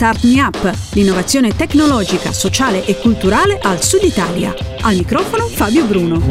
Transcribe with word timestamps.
Start 0.00 0.24
Me 0.24 0.40
Up, 0.40 0.74
l'innovazione 0.94 1.54
tecnologica, 1.54 2.32
sociale 2.32 2.86
e 2.86 2.96
culturale 2.96 3.58
al 3.60 3.82
Sud 3.82 4.02
Italia. 4.02 4.54
Al 4.80 4.96
microfono 4.96 5.44
Fabio 5.44 5.84
Bruno. 5.84 6.24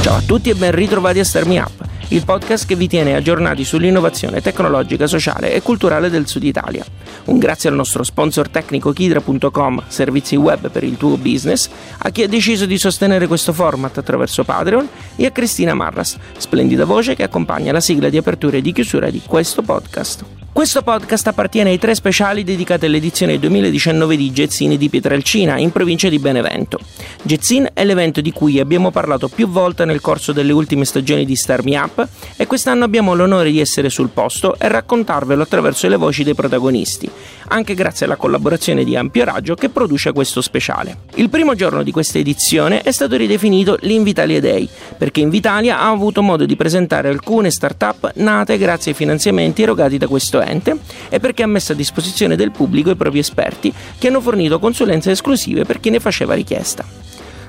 Ciao 0.00 0.16
a 0.16 0.22
tutti 0.24 0.48
e 0.48 0.54
ben 0.54 0.72
ritrovati 0.72 1.18
a 1.18 1.24
Start 1.24 1.46
Me 1.46 1.58
Up 1.58 1.92
il 2.08 2.24
podcast 2.24 2.66
che 2.66 2.76
vi 2.76 2.86
tiene 2.86 3.16
aggiornati 3.16 3.64
sull'innovazione 3.64 4.40
tecnologica, 4.40 5.06
sociale 5.06 5.52
e 5.52 5.60
culturale 5.62 6.08
del 6.08 6.26
Sud 6.26 6.44
Italia. 6.44 6.84
Un 7.24 7.38
grazie 7.38 7.68
al 7.68 7.74
nostro 7.74 8.02
sponsor 8.02 8.48
tecnico 8.48 8.92
Kidra.com, 8.92 9.82
servizi 9.88 10.36
web 10.36 10.70
per 10.70 10.84
il 10.84 10.96
tuo 10.96 11.16
business, 11.16 11.68
a 11.98 12.10
chi 12.10 12.22
ha 12.22 12.28
deciso 12.28 12.66
di 12.66 12.78
sostenere 12.78 13.26
questo 13.26 13.52
format 13.52 13.98
attraverso 13.98 14.44
Patreon 14.44 14.88
e 15.16 15.26
a 15.26 15.30
Cristina 15.30 15.74
Marras, 15.74 16.16
splendida 16.36 16.84
voce 16.84 17.14
che 17.14 17.24
accompagna 17.24 17.72
la 17.72 17.80
sigla 17.80 18.08
di 18.08 18.16
apertura 18.16 18.56
e 18.58 18.62
di 18.62 18.72
chiusura 18.72 19.10
di 19.10 19.20
questo 19.26 19.62
podcast. 19.62 20.43
Questo 20.54 20.82
podcast 20.82 21.26
appartiene 21.26 21.70
ai 21.70 21.78
tre 21.78 21.96
speciali 21.96 22.44
dedicati 22.44 22.86
all'edizione 22.86 23.40
2019 23.40 24.16
di 24.16 24.30
Gezzini 24.30 24.78
di 24.78 24.88
Pietrelcina, 24.88 25.58
in 25.58 25.72
provincia 25.72 26.08
di 26.08 26.20
Benevento. 26.20 26.78
Gezzin 27.22 27.70
è 27.74 27.84
l'evento 27.84 28.20
di 28.20 28.30
cui 28.30 28.60
abbiamo 28.60 28.92
parlato 28.92 29.26
più 29.26 29.48
volte 29.48 29.84
nel 29.84 30.00
corso 30.00 30.30
delle 30.30 30.52
ultime 30.52 30.84
stagioni 30.84 31.24
di 31.24 31.34
Star 31.34 31.64
Me 31.64 31.76
Up 31.76 32.08
e 32.36 32.46
quest'anno 32.46 32.84
abbiamo 32.84 33.14
l'onore 33.14 33.50
di 33.50 33.58
essere 33.58 33.90
sul 33.90 34.10
posto 34.10 34.56
e 34.56 34.68
raccontarvelo 34.68 35.42
attraverso 35.42 35.88
le 35.88 35.96
voci 35.96 36.22
dei 36.22 36.36
protagonisti, 36.36 37.10
anche 37.48 37.74
grazie 37.74 38.06
alla 38.06 38.16
collaborazione 38.16 38.84
di 38.84 38.96
Ampio 38.96 39.24
Raggio 39.24 39.54
che 39.54 39.68
produce 39.68 40.12
questo 40.12 40.40
speciale. 40.40 40.98
Il 41.14 41.30
primo 41.30 41.54
giorno 41.54 41.82
di 41.82 41.90
questa 41.90 42.18
edizione 42.18 42.82
è 42.82 42.92
stato 42.92 43.16
ridefinito 43.16 43.76
l'Invitalia 43.80 44.40
Day, 44.40 44.68
perché 44.96 45.20
Invitalia 45.20 45.80
ha 45.80 45.88
avuto 45.88 46.22
modo 46.22 46.46
di 46.46 46.56
presentare 46.56 47.08
alcune 47.08 47.50
start-up 47.50 48.12
nate 48.16 48.58
grazie 48.58 48.92
ai 48.92 48.96
finanziamenti 48.96 49.62
erogati 49.62 49.98
da 49.98 50.06
questo 50.06 50.40
ente 50.40 50.78
e 51.08 51.20
perché 51.20 51.42
ha 51.42 51.46
messo 51.46 51.72
a 51.72 51.76
disposizione 51.76 52.36
del 52.36 52.50
pubblico 52.50 52.90
i 52.90 52.96
propri 52.96 53.18
esperti 53.18 53.72
che 53.98 54.08
hanno 54.08 54.20
fornito 54.20 54.58
consulenze 54.58 55.10
esclusive 55.10 55.64
per 55.64 55.80
chi 55.80 55.90
ne 55.90 56.00
faceva 56.00 56.34
richiesta. 56.34 56.84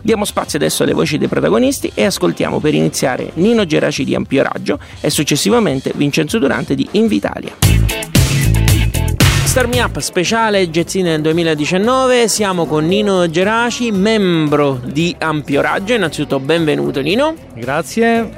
Diamo 0.06 0.24
spazio 0.24 0.60
adesso 0.60 0.84
alle 0.84 0.94
voci 0.94 1.18
dei 1.18 1.28
protagonisti 1.28 1.92
e 1.96 2.06
ascoltiamo 2.06 2.60
per 2.60 2.76
iniziare 2.76 3.32
Nino 3.36 3.66
Geraci 3.66 4.04
di 4.04 4.14
Ampio 4.14 4.44
Raggio 4.44 4.78
e 5.02 5.10
successivamente 5.10 5.94
Vincenzo 5.96 6.38
Durante 6.38 6.76
di 6.76 6.88
Invitalia. 6.92 8.05
Star 9.46 9.68
Me 9.68 9.82
Up 9.82 10.00
speciale 10.00 10.70
Gezzine 10.70 11.12
nel 11.12 11.22
2019. 11.22 12.28
Siamo 12.28 12.66
con 12.66 12.86
Nino 12.86 13.30
Geraci, 13.30 13.92
membro 13.92 14.82
di 14.84 15.16
Ampio 15.18 15.62
Raggio. 15.62 15.94
Innanzitutto 15.94 16.40
benvenuto 16.40 17.00
Nino. 17.02 17.36
Grazie. 17.54 18.30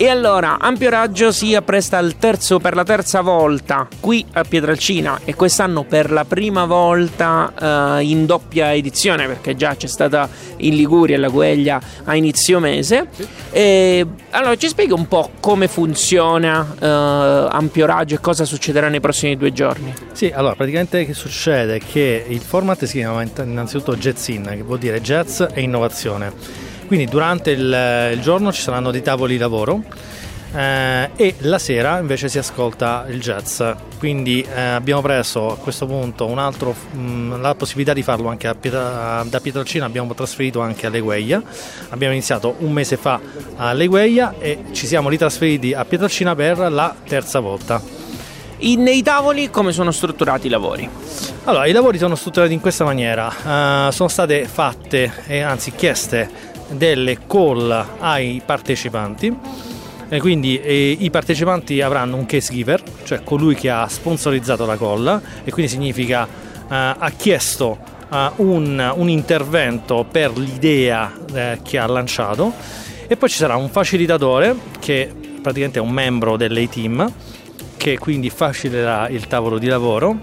E 0.00 0.06
allora, 0.08 0.58
Ampio 0.60 0.90
Raggio 0.90 1.32
si 1.32 1.56
appresta 1.56 2.00
terzo, 2.16 2.60
per 2.60 2.76
la 2.76 2.84
terza 2.84 3.20
volta 3.20 3.88
qui 3.98 4.24
a 4.34 4.44
Pietralcina 4.44 5.22
e 5.24 5.34
quest'anno 5.34 5.82
per 5.82 6.12
la 6.12 6.24
prima 6.24 6.66
volta 6.66 7.96
uh, 7.98 8.00
in 8.00 8.24
doppia 8.24 8.72
edizione 8.72 9.26
perché 9.26 9.56
già 9.56 9.74
c'è 9.74 9.88
stata 9.88 10.28
in 10.58 10.76
Liguria 10.76 11.18
la 11.18 11.26
Gueglia 11.26 11.80
a 12.04 12.14
inizio 12.14 12.60
mese. 12.60 13.08
Sì. 13.10 13.26
E, 13.50 14.06
allora, 14.30 14.54
ci 14.54 14.68
spieghi 14.68 14.92
un 14.92 15.08
po' 15.08 15.32
come 15.40 15.66
funziona 15.66 16.60
uh, 16.60 17.48
Ampio 17.50 17.84
Raggio 17.84 18.14
e 18.14 18.20
cosa 18.20 18.44
succederà 18.44 18.86
nei 18.88 19.00
prossimi 19.00 19.36
due 19.36 19.52
giorni? 19.52 19.92
Sì, 20.12 20.30
allora 20.32 20.54
praticamente 20.54 21.06
che 21.06 21.12
succede? 21.12 21.80
Che 21.80 22.24
il 22.28 22.40
format 22.40 22.84
si 22.84 22.98
chiama 22.98 23.24
innanzitutto 23.24 23.96
Jazzin, 23.96 24.44
che 24.44 24.62
vuol 24.62 24.78
dire 24.78 25.00
jazz 25.00 25.42
e 25.52 25.60
innovazione 25.60 26.67
quindi 26.88 27.06
durante 27.06 27.52
il, 27.52 28.12
il 28.14 28.20
giorno 28.20 28.52
ci 28.52 28.60
saranno 28.60 28.90
dei 28.90 29.02
tavoli 29.02 29.36
lavoro 29.36 29.84
eh, 30.54 31.10
e 31.14 31.34
la 31.40 31.58
sera 31.58 31.98
invece 31.98 32.28
si 32.28 32.38
ascolta 32.38 33.04
il 33.08 33.20
jazz. 33.20 33.62
Quindi 33.98 34.40
eh, 34.42 34.60
abbiamo 34.60 35.00
preso 35.02 35.52
a 35.52 35.56
questo 35.56 35.86
punto 35.86 36.26
un 36.26 36.38
altro, 36.38 36.74
mh, 36.92 36.98
mm, 36.98 37.40
la 37.40 37.54
possibilità 37.54 37.92
di 37.92 38.02
farlo 38.02 38.28
anche 38.28 38.52
Pietra, 38.54 39.24
da 39.28 39.40
Pietralcina, 39.40 39.84
abbiamo 39.84 40.14
trasferito 40.14 40.60
anche 40.60 40.86
a 40.86 40.90
Legueia. 40.90 41.42
Abbiamo 41.90 42.12
iniziato 42.12 42.56
un 42.58 42.72
mese 42.72 42.96
fa 42.96 43.20
a 43.56 43.72
Legueia 43.72 44.34
e 44.38 44.64
ci 44.72 44.86
siamo 44.86 45.08
ritrasferiti 45.08 45.74
a 45.74 45.84
Pietralcina 45.84 46.34
per 46.34 46.58
la 46.58 46.94
terza 47.06 47.40
volta. 47.40 48.06
In, 48.60 48.82
nei 48.82 49.02
tavoli 49.02 49.50
come 49.50 49.70
sono 49.70 49.92
strutturati 49.92 50.48
i 50.48 50.50
lavori? 50.50 50.88
Allora, 51.44 51.66
i 51.66 51.72
lavori 51.72 51.96
sono 51.96 52.16
strutturati 52.16 52.52
in 52.52 52.60
questa 52.60 52.84
maniera. 52.84 53.28
Uh, 53.28 53.90
sono 53.92 54.08
state 54.08 54.46
fatte, 54.46 55.12
eh, 55.28 55.40
anzi 55.40 55.72
chieste, 55.72 56.28
delle 56.70 57.18
call 57.26 57.86
ai 57.98 58.42
partecipanti. 58.44 59.36
E 60.10 60.20
quindi 60.20 60.58
eh, 60.60 60.96
i 60.98 61.10
partecipanti 61.10 61.82
avranno 61.82 62.16
un 62.16 62.24
case 62.24 62.52
giver, 62.52 62.82
cioè 63.04 63.22
colui 63.22 63.54
che 63.54 63.68
ha 63.68 63.86
sponsorizzato 63.88 64.64
la 64.64 64.76
call, 64.78 65.20
e 65.44 65.50
quindi 65.50 65.70
significa 65.70 66.26
eh, 66.26 66.64
ha 66.68 67.12
chiesto 67.16 67.78
eh, 68.10 68.30
un, 68.36 68.92
un, 68.96 69.08
intervento 69.08 70.06
per 70.10 70.36
l'idea 70.36 71.12
eh, 71.32 71.58
che 71.62 71.78
ha 71.78 71.86
lanciato. 71.86 72.52
E 73.06 73.16
poi 73.16 73.28
ci 73.28 73.36
sarà 73.36 73.56
un 73.56 73.68
facilitatore 73.68 74.54
che 74.78 75.10
praticamente 75.42 75.78
è 75.78 75.82
un 75.82 75.90
membro 75.90 76.36
dell'A-Team 76.36 77.12
che 77.78 77.96
quindi 77.96 78.28
faciliterà 78.28 79.08
il 79.08 79.26
tavolo 79.28 79.56
di 79.58 79.66
lavoro 79.66 80.18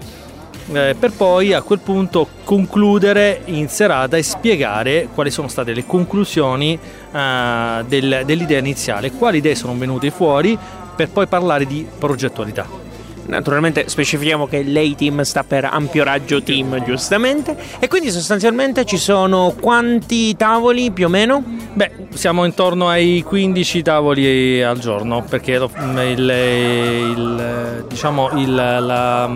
eh, 0.72 0.96
per 0.98 1.12
poi 1.12 1.52
a 1.52 1.62
quel 1.62 1.78
punto 1.80 2.28
concludere 2.44 3.42
in 3.46 3.68
serata 3.68 4.16
e 4.16 4.22
spiegare 4.22 5.08
quali 5.14 5.30
sono 5.30 5.48
state 5.48 5.72
le 5.72 5.86
conclusioni 5.86 6.78
eh, 7.12 7.84
del, 7.86 8.22
dell'idea 8.24 8.58
iniziale, 8.58 9.12
quali 9.12 9.38
idee 9.38 9.54
sono 9.54 9.76
venute 9.76 10.10
fuori 10.10 10.58
per 10.96 11.08
poi 11.10 11.26
parlare 11.26 11.66
di 11.66 11.86
progettualità. 11.98 12.84
Naturalmente 13.26 13.88
specifichiamo 13.88 14.46
che 14.46 14.62
l'A-Team 14.62 15.22
sta 15.22 15.42
per 15.42 15.64
ampio 15.64 16.04
raggio 16.04 16.42
team, 16.42 16.82
giustamente. 16.84 17.56
E 17.78 17.88
quindi 17.88 18.10
sostanzialmente 18.10 18.84
ci 18.84 18.98
sono 18.98 19.54
quanti 19.60 20.36
tavoli 20.36 20.92
più 20.92 21.06
o 21.06 21.08
meno? 21.08 21.42
Beh, 21.72 21.90
siamo 22.14 22.44
intorno 22.44 22.88
ai 22.88 23.24
15 23.26 23.82
tavoli 23.82 24.62
al 24.62 24.78
giorno, 24.78 25.24
perché 25.28 25.52
il, 25.52 26.32
il, 27.16 27.84
diciamo 27.88 28.30
il, 28.38 28.54
la, 28.54 29.28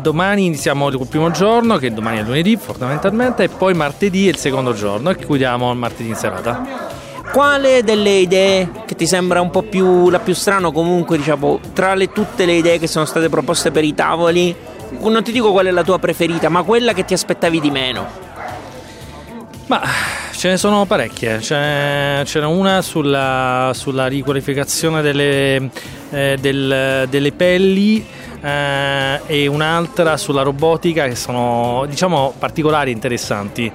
domani 0.00 0.46
iniziamo 0.46 0.88
il 0.88 1.06
primo 1.08 1.30
giorno, 1.30 1.76
che 1.76 1.92
domani 1.92 2.18
è 2.18 2.22
lunedì 2.22 2.56
fondamentalmente, 2.56 3.44
e 3.44 3.48
poi 3.48 3.74
martedì 3.74 4.26
è 4.26 4.30
il 4.30 4.36
secondo 4.36 4.72
giorno 4.72 5.10
e 5.10 5.16
chiudiamo 5.16 5.74
martedì 5.74 6.08
in 6.08 6.14
serata. 6.16 6.96
Quale 7.32 7.82
delle 7.84 8.10
idee 8.10 8.70
che 8.86 8.94
ti 8.94 9.06
sembra 9.06 9.40
un 9.40 9.50
po' 9.50 9.62
più 9.62 10.08
la 10.08 10.18
più 10.18 10.34
strana, 10.34 10.70
comunque 10.70 11.18
diciamo, 11.18 11.60
tra 11.72 11.94
le, 11.94 12.10
tutte 12.10 12.46
le 12.46 12.54
idee 12.54 12.78
che 12.78 12.86
sono 12.86 13.04
state 13.04 13.28
proposte 13.28 13.70
per 13.70 13.84
i 13.84 13.94
tavoli, 13.94 14.54
non 15.00 15.22
ti 15.22 15.32
dico 15.32 15.52
qual 15.52 15.66
è 15.66 15.70
la 15.70 15.84
tua 15.84 15.98
preferita, 15.98 16.48
ma 16.48 16.62
quella 16.62 16.94
che 16.94 17.04
ti 17.04 17.12
aspettavi 17.12 17.60
di 17.60 17.70
meno? 17.70 18.06
Ma 19.66 19.82
ce 20.38 20.50
ne 20.50 20.56
sono 20.56 20.86
parecchie, 20.86 21.40
ce 21.42 21.56
n'è 21.56 22.44
una 22.44 22.80
sulla, 22.80 23.72
sulla 23.74 24.06
riqualificazione 24.06 25.02
delle, 25.02 25.68
eh, 26.10 26.36
del, 26.40 27.08
delle 27.10 27.32
pelli 27.32 28.06
eh, 28.40 29.20
e 29.26 29.48
un'altra 29.48 30.16
sulla 30.16 30.42
robotica 30.42 31.08
che 31.08 31.16
sono 31.16 31.86
diciamo 31.88 32.34
particolari 32.38 32.90
e 32.90 32.94
interessanti 32.94 33.68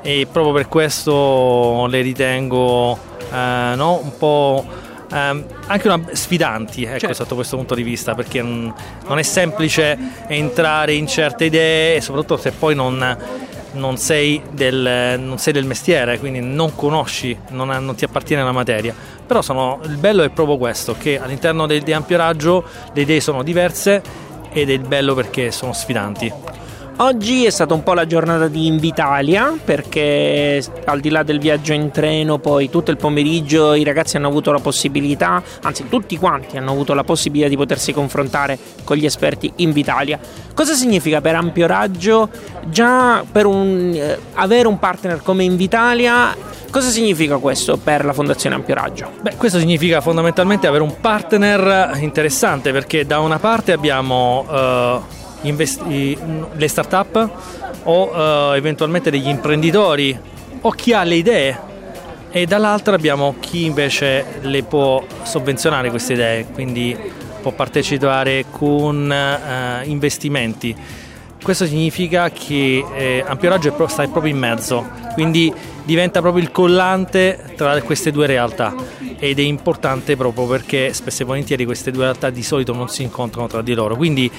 e 0.00 0.26
proprio 0.32 0.54
per 0.54 0.68
questo 0.68 1.86
le 1.86 2.00
ritengo 2.00 2.98
eh, 3.30 3.74
no, 3.76 4.00
un 4.02 4.16
po' 4.16 4.64
eh, 5.12 5.44
anche 5.66 5.86
una, 5.86 6.00
sfidanti 6.12 6.84
ecco, 6.84 6.98
certo. 6.98 7.14
sotto 7.14 7.34
questo 7.34 7.56
punto 7.56 7.74
di 7.74 7.82
vista 7.82 8.14
perché 8.14 8.40
non 8.40 8.72
è 9.18 9.22
semplice 9.22 9.98
entrare 10.28 10.94
in 10.94 11.06
certe 11.06 11.44
idee 11.44 11.96
e 11.96 12.00
soprattutto 12.00 12.38
se 12.38 12.52
poi 12.52 12.74
non 12.74 13.54
non 13.76 13.96
sei, 13.96 14.42
del, 14.50 15.18
non 15.18 15.38
sei, 15.38 15.52
del, 15.52 15.64
mestiere, 15.64 16.18
quindi 16.18 16.40
non 16.40 16.74
conosci, 16.74 17.36
non, 17.50 17.68
non, 17.68 17.94
ti 17.94 18.04
appartiene 18.04 18.42
la 18.42 18.52
materia. 18.52 18.94
Però 19.26 19.42
sono, 19.42 19.80
il 19.84 19.96
bello 19.96 20.22
è 20.22 20.30
proprio 20.30 20.56
questo, 20.56 20.96
che 20.98 21.20
all'interno 21.20 21.66
del, 21.66 21.82
di 21.82 21.92
ampio 21.92 22.16
raggio 22.16 22.64
le 22.92 23.00
idee 23.02 23.20
sono 23.20 23.42
diverse 23.42 24.02
ed 24.50 24.70
è 24.70 24.72
il 24.72 24.86
bello 24.86 25.14
perché 25.14 25.50
sono 25.50 25.72
sfidanti. 25.72 26.55
Oggi 26.98 27.44
è 27.44 27.50
stata 27.50 27.74
un 27.74 27.82
po' 27.82 27.92
la 27.92 28.06
giornata 28.06 28.48
di 28.48 28.66
Invitalia 28.66 29.54
perché 29.62 30.64
al 30.86 31.00
di 31.00 31.10
là 31.10 31.22
del 31.22 31.38
viaggio 31.38 31.74
in 31.74 31.90
treno 31.90 32.38
poi 32.38 32.70
tutto 32.70 32.90
il 32.90 32.96
pomeriggio 32.96 33.74
i 33.74 33.84
ragazzi 33.84 34.16
hanno 34.16 34.28
avuto 34.28 34.50
la 34.50 34.60
possibilità, 34.60 35.42
anzi 35.60 35.88
tutti 35.90 36.16
quanti 36.16 36.56
hanno 36.56 36.70
avuto 36.70 36.94
la 36.94 37.04
possibilità 37.04 37.48
di 37.50 37.56
potersi 37.56 37.92
confrontare 37.92 38.58
con 38.82 38.96
gli 38.96 39.04
esperti 39.04 39.52
Invitalia. 39.56 40.18
Cosa 40.54 40.72
significa 40.72 41.20
per 41.20 41.34
ampio 41.34 41.66
raggio 41.66 42.30
già 42.64 43.22
per 43.30 43.44
un, 43.44 43.92
eh, 43.94 44.18
avere 44.32 44.66
un 44.66 44.78
partner 44.78 45.20
come 45.22 45.44
Invitalia? 45.44 46.34
Cosa 46.70 46.88
significa 46.88 47.36
questo 47.36 47.76
per 47.76 48.06
la 48.06 48.14
Fondazione 48.14 48.54
Ampio 48.54 48.74
Raggio? 48.74 49.10
Beh, 49.20 49.36
questo 49.36 49.58
significa 49.58 50.00
fondamentalmente 50.00 50.66
avere 50.66 50.82
un 50.82 50.98
partner 50.98 51.98
interessante 52.00 52.72
perché 52.72 53.04
da 53.04 53.18
una 53.18 53.38
parte 53.38 53.72
abbiamo... 53.72 54.46
Uh 54.48 55.24
investi- 55.42 56.18
le 56.54 56.68
start-up 56.68 57.30
o 57.84 58.50
uh, 58.50 58.54
eventualmente 58.54 59.10
degli 59.10 59.28
imprenditori 59.28 60.18
o 60.60 60.70
chi 60.70 60.92
ha 60.92 61.02
le 61.04 61.14
idee 61.14 61.58
e 62.30 62.44
dall'altra 62.44 62.94
abbiamo 62.94 63.36
chi 63.40 63.64
invece 63.64 64.40
le 64.42 64.62
può 64.62 65.02
sovvenzionare 65.22 65.90
queste 65.90 66.12
idee, 66.14 66.46
quindi 66.52 66.94
può 67.40 67.52
partecipare 67.52 68.46
con 68.50 69.10
eh, 69.10 69.84
investimenti. 69.84 70.74
Questo 71.42 71.64
significa 71.64 72.28
che 72.30 72.84
eh, 72.94 73.24
Ampio 73.26 73.48
Raggio 73.48 73.72
sta 73.86 74.06
proprio 74.08 74.32
in 74.32 74.38
mezzo, 74.38 74.84
quindi 75.14 75.50
diventa 75.84 76.20
proprio 76.20 76.42
il 76.42 76.50
collante 76.50 77.52
tra 77.56 77.80
queste 77.82 78.10
due 78.10 78.26
realtà 78.26 78.74
ed 79.18 79.38
è 79.38 79.42
importante 79.42 80.16
proprio 80.16 80.46
perché 80.46 80.92
spesso 80.92 81.22
e 81.22 81.24
volentieri 81.24 81.64
queste 81.64 81.90
due 81.90 82.02
realtà 82.02 82.30
di 82.30 82.42
solito 82.42 82.74
non 82.74 82.88
si 82.88 83.02
incontrano 83.02 83.46
tra 83.46 83.62
di 83.62 83.72
loro. 83.72 83.96
Quindi 83.96 84.30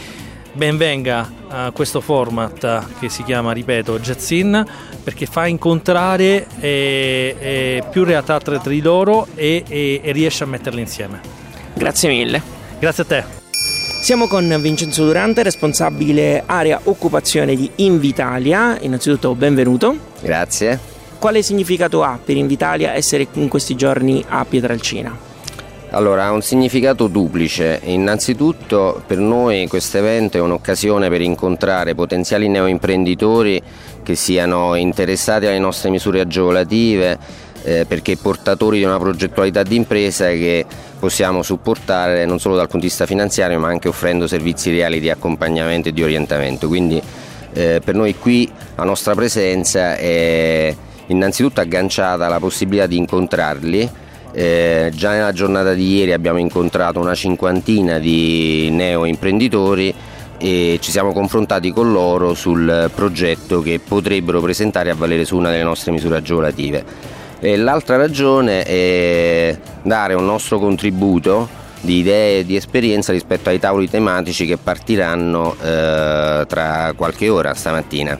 benvenga 0.53 1.31
a 1.49 1.71
questo 1.71 2.01
format 2.01 2.99
che 2.99 3.09
si 3.09 3.23
chiama, 3.23 3.51
ripeto, 3.51 3.99
Jazzin, 3.99 4.65
perché 5.03 5.25
fa 5.25 5.47
incontrare 5.47 6.47
eh, 6.59 7.35
eh, 7.39 7.83
più 7.89 8.03
realtà 8.03 8.39
tra 8.39 8.57
di 8.57 8.81
loro 8.81 9.27
e, 9.35 9.63
e, 9.67 10.01
e 10.03 10.11
riesce 10.11 10.43
a 10.43 10.47
metterle 10.47 10.81
insieme. 10.81 11.21
Grazie 11.73 12.09
mille. 12.09 12.41
Grazie 12.79 13.03
a 13.03 13.05
te. 13.05 13.23
Siamo 14.01 14.27
con 14.27 14.55
Vincenzo 14.61 15.05
Durante, 15.05 15.43
responsabile 15.43 16.43
area 16.45 16.79
occupazione 16.83 17.55
di 17.55 17.69
Invitalia. 17.77 18.77
Innanzitutto 18.79 19.35
benvenuto. 19.35 19.97
Grazie. 20.21 20.79
Quale 21.19 21.41
significato 21.41 22.03
ha 22.03 22.19
per 22.23 22.37
Invitalia 22.37 22.93
essere 22.93 23.27
in 23.33 23.47
questi 23.47 23.75
giorni 23.75 24.23
a 24.27 24.45
Pietralcina? 24.45 25.26
Allora, 25.97 26.25
ha 26.25 26.31
un 26.31 26.43
significato 26.43 27.07
duplice. 27.07 27.79
Innanzitutto 27.85 29.01
per 29.07 29.17
noi 29.17 29.65
questo 29.67 29.97
evento 29.97 30.37
è 30.37 30.39
un'occasione 30.39 31.09
per 31.09 31.21
incontrare 31.21 31.95
potenziali 31.95 32.47
neoimprenditori 32.47 33.59
che 34.03 34.13
siano 34.13 34.75
interessati 34.75 35.47
alle 35.47 35.57
nostre 35.57 35.89
misure 35.89 36.19
agevolative, 36.19 37.17
eh, 37.63 37.85
perché 37.87 38.15
portatori 38.15 38.77
di 38.77 38.83
una 38.83 38.99
progettualità 38.99 39.63
di 39.63 39.75
impresa 39.75 40.27
che 40.27 40.67
possiamo 40.99 41.41
supportare 41.41 42.27
non 42.27 42.39
solo 42.39 42.55
dal 42.55 42.67
punto 42.67 42.85
di 42.85 42.89
vista 42.89 43.07
finanziario 43.07 43.57
ma 43.57 43.69
anche 43.69 43.87
offrendo 43.87 44.27
servizi 44.27 44.69
reali 44.69 44.99
di 44.99 45.09
accompagnamento 45.09 45.89
e 45.89 45.93
di 45.93 46.03
orientamento. 46.03 46.67
Quindi 46.67 47.01
eh, 47.53 47.81
per 47.83 47.95
noi 47.95 48.15
qui 48.19 48.47
la 48.75 48.83
nostra 48.83 49.15
presenza 49.15 49.95
è 49.95 50.75
innanzitutto 51.07 51.59
agganciata 51.59 52.27
alla 52.27 52.39
possibilità 52.39 52.85
di 52.85 52.97
incontrarli 52.97 54.05
eh, 54.37 54.91
già 54.93 55.13
nella 55.13 55.33
giornata 55.33 55.73
di 55.73 55.95
ieri 55.95 56.13
abbiamo 56.13 56.37
incontrato 56.37 56.99
una 56.99 57.15
cinquantina 57.15 57.97
di 57.97 58.69
neo 58.69 59.05
imprenditori 59.05 59.91
e 60.37 60.77
ci 60.79 60.91
siamo 60.91 61.11
confrontati 61.11 61.71
con 61.71 61.91
loro 61.91 62.35
sul 62.35 62.91
progetto 62.93 63.63
che 63.63 63.79
potrebbero 63.79 64.39
presentare 64.39 64.91
a 64.91 64.93
valere 64.93 65.25
su 65.25 65.37
una 65.37 65.49
delle 65.49 65.63
nostre 65.63 65.91
misure 65.91 66.17
agevolative. 66.17 66.85
E 67.39 67.57
l'altra 67.57 67.95
ragione 67.95 68.61
è 68.61 69.57
dare 69.81 70.13
un 70.13 70.25
nostro 70.25 70.59
contributo 70.59 71.49
di 71.81 71.97
idee 71.97 72.39
e 72.39 72.45
di 72.45 72.55
esperienza 72.55 73.11
rispetto 73.11 73.49
ai 73.49 73.57
tavoli 73.57 73.89
tematici 73.89 74.45
che 74.45 74.57
partiranno 74.57 75.55
eh, 75.59 76.45
tra 76.47 76.93
qualche 76.95 77.27
ora 77.27 77.55
stamattina. 77.55 78.19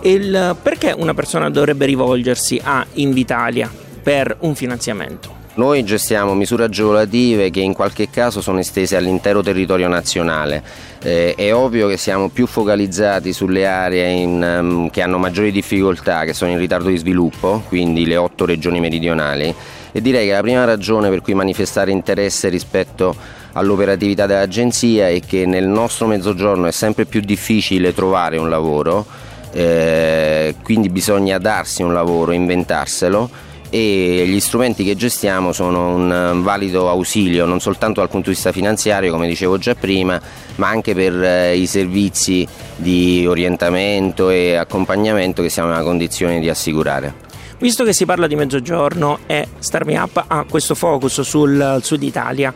Il, 0.00 0.56
perché 0.60 0.92
una 0.96 1.14
persona 1.14 1.50
dovrebbe 1.50 1.86
rivolgersi 1.86 2.60
a 2.64 2.84
Invitalia 2.94 3.70
per 4.02 4.36
un 4.40 4.56
finanziamento? 4.56 5.35
Noi 5.56 5.84
gestiamo 5.84 6.34
misure 6.34 6.64
agevolative 6.64 7.48
che 7.48 7.60
in 7.60 7.72
qualche 7.72 8.10
caso 8.10 8.42
sono 8.42 8.58
estese 8.58 8.94
all'intero 8.94 9.42
territorio 9.42 9.88
nazionale. 9.88 10.62
Eh, 11.02 11.32
è 11.34 11.54
ovvio 11.54 11.88
che 11.88 11.96
siamo 11.96 12.28
più 12.28 12.46
focalizzati 12.46 13.32
sulle 13.32 13.66
aree 13.66 14.10
in, 14.10 14.58
um, 14.60 14.90
che 14.90 15.00
hanno 15.00 15.16
maggiori 15.16 15.50
difficoltà, 15.52 16.24
che 16.24 16.34
sono 16.34 16.50
in 16.50 16.58
ritardo 16.58 16.90
di 16.90 16.98
sviluppo, 16.98 17.62
quindi 17.68 18.04
le 18.04 18.16
otto 18.16 18.44
regioni 18.44 18.80
meridionali. 18.80 19.54
E 19.92 20.02
direi 20.02 20.26
che 20.26 20.34
la 20.34 20.42
prima 20.42 20.64
ragione 20.64 21.08
per 21.08 21.22
cui 21.22 21.32
manifestare 21.32 21.90
interesse 21.90 22.50
rispetto 22.50 23.16
all'operatività 23.52 24.26
dell'agenzia 24.26 25.08
è 25.08 25.20
che 25.20 25.46
nel 25.46 25.66
nostro 25.66 26.06
mezzogiorno 26.06 26.66
è 26.66 26.70
sempre 26.70 27.06
più 27.06 27.20
difficile 27.20 27.94
trovare 27.94 28.36
un 28.36 28.50
lavoro, 28.50 29.06
eh, 29.52 30.54
quindi 30.62 30.90
bisogna 30.90 31.38
darsi 31.38 31.82
un 31.82 31.94
lavoro, 31.94 32.32
inventarselo 32.32 33.45
e 33.70 34.24
gli 34.26 34.40
strumenti 34.40 34.84
che 34.84 34.96
gestiamo 34.96 35.52
sono 35.52 35.94
un 35.94 36.40
valido 36.42 36.88
ausilio 36.88 37.44
non 37.46 37.60
soltanto 37.60 38.00
dal 38.00 38.08
punto 38.08 38.28
di 38.28 38.34
vista 38.34 38.52
finanziario 38.52 39.10
come 39.10 39.26
dicevo 39.26 39.58
già 39.58 39.74
prima 39.74 40.20
ma 40.56 40.68
anche 40.68 40.94
per 40.94 41.22
eh, 41.22 41.56
i 41.56 41.66
servizi 41.66 42.46
di 42.76 43.26
orientamento 43.26 44.30
e 44.30 44.54
accompagnamento 44.54 45.42
che 45.42 45.48
siamo 45.48 45.70
nella 45.70 45.82
condizione 45.82 46.40
di 46.40 46.48
assicurare. 46.48 47.24
Visto 47.58 47.84
che 47.84 47.94
si 47.94 48.04
parla 48.04 48.26
di 48.26 48.36
mezzogiorno 48.36 49.20
e 49.26 49.48
Star 49.60 49.86
Me 49.86 49.96
Up 49.96 50.22
ha 50.26 50.44
questo 50.48 50.74
focus 50.74 51.22
sul 51.22 51.78
sud 51.80 52.02
Italia, 52.02 52.52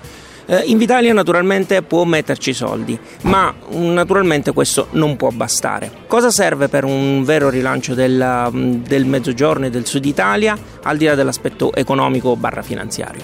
eh, 0.51 0.65
Invitalia 0.67 1.13
naturalmente 1.13 1.81
può 1.83 2.03
metterci 2.03 2.53
soldi, 2.53 2.99
ma 3.23 3.55
mm, 3.55 3.93
naturalmente 3.93 4.53
questo 4.53 4.89
non 4.93 5.15
può 5.15 5.31
bastare. 5.31 5.89
Cosa 6.09 6.31
serve 6.33 6.67
per 6.67 6.83
un 6.83 7.23
vero 7.23 7.49
rilancio 7.49 7.95
del, 7.95 8.49
mm, 8.53 8.83
del 8.83 9.05
mezzogiorno 9.05 9.67
e 9.67 9.71
del 9.71 9.87
sud 9.87 10.05
Italia, 10.05 10.59
al 10.83 10.97
di 10.97 11.05
là 11.05 11.15
dell'aspetto 11.15 11.73
economico 11.73 12.35
barra 12.35 12.63
finanziario? 12.63 13.23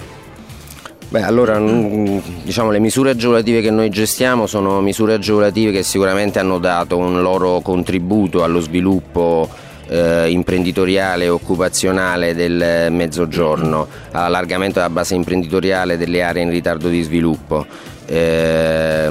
Beh, 1.09 1.23
allora, 1.23 1.59
mm, 1.59 2.17
diciamo, 2.43 2.71
le 2.71 2.79
misure 2.79 3.11
agevolative 3.11 3.59
che 3.59 3.71
noi 3.71 3.89
gestiamo 3.89 4.47
sono 4.47 4.79
misure 4.79 5.15
agevolative 5.15 5.73
che 5.73 5.83
sicuramente 5.83 6.39
hanno 6.39 6.59
dato 6.59 6.95
un 6.95 7.21
loro 7.21 7.59
contributo 7.59 8.41
allo 8.41 8.61
sviluppo 8.61 9.49
eh, 9.87 10.29
imprenditoriale 10.29 11.25
e 11.25 11.29
occupazionale 11.29 12.35
del 12.35 12.91
mezzogiorno, 12.91 13.87
all'allargamento 14.11 14.75
della 14.75 14.89
base 14.89 15.15
imprenditoriale 15.15 15.97
delle 15.97 16.21
aree 16.21 16.43
in 16.43 16.49
ritardo 16.49 16.89
di 16.89 17.01
sviluppo. 17.01 17.65
Eh, 18.09 19.07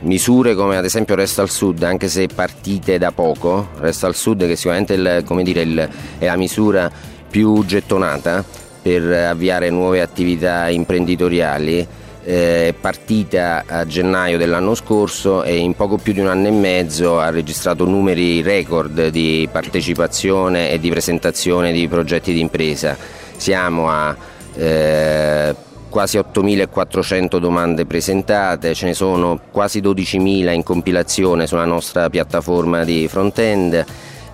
misure 0.00 0.54
come 0.54 0.76
ad 0.76 0.84
esempio 0.84 1.16
Resto 1.16 1.40
al 1.40 1.50
Sud, 1.50 1.82
anche 1.82 2.08
se 2.08 2.28
partite 2.32 2.98
da 2.98 3.10
poco, 3.10 3.70
Resto 3.78 4.06
al 4.06 4.14
Sud 4.14 4.46
che 4.46 4.54
sicuramente 4.56 4.94
il, 4.94 5.24
dire, 5.42 5.62
il, 5.62 5.88
è 6.18 6.26
la 6.26 6.36
misura 6.36 6.90
più 7.28 7.64
gettonata 7.64 8.44
per 8.82 9.02
avviare 9.02 9.70
nuove 9.70 10.00
attività 10.00 10.68
imprenditoriali, 10.68 11.86
eh, 12.22 12.74
partita 12.78 13.64
a 13.66 13.86
gennaio 13.86 14.36
dell'anno 14.36 14.74
scorso 14.74 15.42
e 15.42 15.56
in 15.56 15.74
poco 15.74 15.96
più 15.96 16.12
di 16.12 16.20
un 16.20 16.28
anno 16.28 16.48
e 16.48 16.50
mezzo 16.50 17.18
ha 17.18 17.30
registrato 17.30 17.86
numeri 17.86 18.42
record 18.42 19.08
di 19.08 19.48
partecipazione 19.50 20.70
e 20.70 20.78
di 20.78 20.90
presentazione 20.90 21.72
di 21.72 21.88
progetti 21.88 22.32
di 22.32 22.40
impresa. 22.40 22.96
Siamo 23.36 23.88
a 23.88 24.14
eh, 24.54 25.54
quasi 25.88 26.18
8.400 26.18 27.38
domande 27.38 27.86
presentate, 27.86 28.74
ce 28.74 28.86
ne 28.86 28.94
sono 28.94 29.40
quasi 29.50 29.80
12.000 29.80 30.52
in 30.52 30.62
compilazione 30.62 31.46
sulla 31.46 31.64
nostra 31.64 32.08
piattaforma 32.10 32.84
di 32.84 33.08
front-end. 33.08 33.84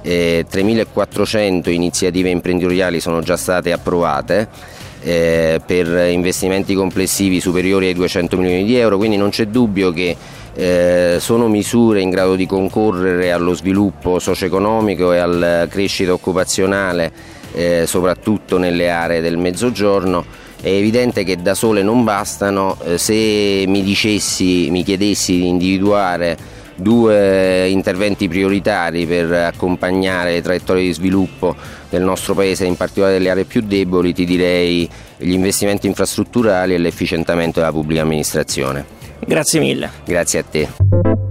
3.400 0.06 1.68
iniziative 1.70 2.28
imprenditoriali 2.28 3.00
sono 3.00 3.22
già 3.22 3.36
state 3.36 3.72
approvate 3.72 4.75
eh, 5.06 5.60
per 5.64 6.10
investimenti 6.10 6.74
complessivi 6.74 7.38
superiori 7.38 7.86
ai 7.86 7.94
200 7.94 8.36
milioni 8.36 8.64
di 8.64 8.74
euro, 8.74 8.96
quindi 8.96 9.16
non 9.16 9.30
c'è 9.30 9.46
dubbio 9.46 9.92
che 9.92 10.16
eh, 10.52 11.18
sono 11.20 11.46
misure 11.46 12.00
in 12.00 12.10
grado 12.10 12.34
di 12.34 12.44
concorrere 12.44 13.30
allo 13.30 13.54
sviluppo 13.54 14.18
socio-economico 14.18 15.12
e 15.12 15.18
alla 15.18 15.68
crescita 15.68 16.12
occupazionale, 16.12 17.12
eh, 17.52 17.84
soprattutto 17.86 18.58
nelle 18.58 18.90
aree 18.90 19.20
del 19.20 19.38
mezzogiorno. 19.38 20.24
È 20.60 20.70
evidente 20.70 21.22
che 21.22 21.36
da 21.36 21.54
sole 21.54 21.84
non 21.84 22.02
bastano, 22.02 22.76
eh, 22.84 22.98
se 22.98 23.64
mi 23.68 23.84
dicessi, 23.84 24.68
mi 24.70 24.82
chiedessi 24.82 25.36
di 25.36 25.46
individuare 25.46 26.36
due 26.76 27.68
interventi 27.68 28.28
prioritari 28.28 29.06
per 29.06 29.32
accompagnare 29.32 30.32
le 30.32 30.42
traiettorie 30.42 30.84
di 30.84 30.92
sviluppo 30.92 31.56
del 31.88 32.02
nostro 32.02 32.34
Paese, 32.34 32.66
in 32.66 32.76
particolare 32.76 33.14
delle 33.14 33.30
aree 33.30 33.44
più 33.44 33.62
deboli, 33.62 34.12
ti 34.12 34.24
direi 34.24 34.88
gli 35.16 35.32
investimenti 35.32 35.86
infrastrutturali 35.86 36.74
e 36.74 36.78
l'efficientamento 36.78 37.60
della 37.60 37.72
pubblica 37.72 38.02
amministrazione. 38.02 38.84
Grazie 39.26 39.60
mille. 39.60 39.90
Grazie 40.04 40.38
a 40.38 40.44
te. 40.44 41.25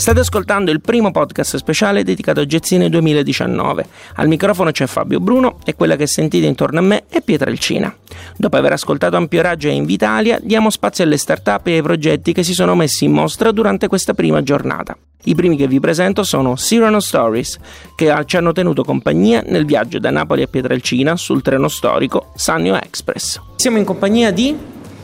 State 0.00 0.20
ascoltando 0.20 0.70
il 0.70 0.80
primo 0.80 1.10
podcast 1.10 1.58
speciale 1.58 2.02
dedicato 2.02 2.40
a 2.40 2.46
Gezzine 2.46 2.88
2019. 2.88 3.86
Al 4.14 4.28
microfono 4.28 4.70
c'è 4.70 4.86
Fabio 4.86 5.20
Bruno 5.20 5.58
e 5.62 5.74
quella 5.74 5.94
che 5.96 6.06
sentite 6.06 6.46
intorno 6.46 6.78
a 6.78 6.82
me 6.82 7.04
è 7.10 7.20
Pietrelcina. 7.20 7.94
Dopo 8.34 8.56
aver 8.56 8.72
ascoltato 8.72 9.16
Ampio 9.16 9.42
Raggio 9.42 9.68
e 9.68 9.72
Invitalia, 9.72 10.38
diamo 10.42 10.70
spazio 10.70 11.04
alle 11.04 11.18
start-up 11.18 11.66
e 11.66 11.74
ai 11.74 11.82
progetti 11.82 12.32
che 12.32 12.42
si 12.42 12.54
sono 12.54 12.74
messi 12.74 13.04
in 13.04 13.12
mostra 13.12 13.52
durante 13.52 13.88
questa 13.88 14.14
prima 14.14 14.42
giornata. 14.42 14.96
I 15.24 15.34
primi 15.34 15.58
che 15.58 15.68
vi 15.68 15.80
presento 15.80 16.22
sono 16.22 16.54
Cyrano 16.54 17.00
Stories, 17.00 17.58
che 17.94 18.10
ci 18.24 18.38
hanno 18.38 18.52
tenuto 18.52 18.84
compagnia 18.84 19.42
nel 19.48 19.66
viaggio 19.66 19.98
da 19.98 20.08
Napoli 20.08 20.40
a 20.40 20.46
Pietrelcina 20.46 21.14
sul 21.16 21.42
treno 21.42 21.68
storico 21.68 22.32
Sannio 22.36 22.74
Express. 22.74 23.38
Siamo 23.56 23.76
in 23.76 23.84
compagnia 23.84 24.30
di... 24.30 24.56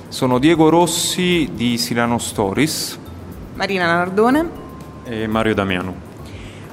Sono 0.09 0.39
Diego 0.39 0.71
Rossi 0.71 1.51
di 1.53 1.77
Cyrano 1.77 2.17
Stories. 2.17 2.99
Marina 3.57 3.85
Nardone 3.85 4.65
e 5.09 5.27
Mario 5.27 5.55
Damiano. 5.55 5.95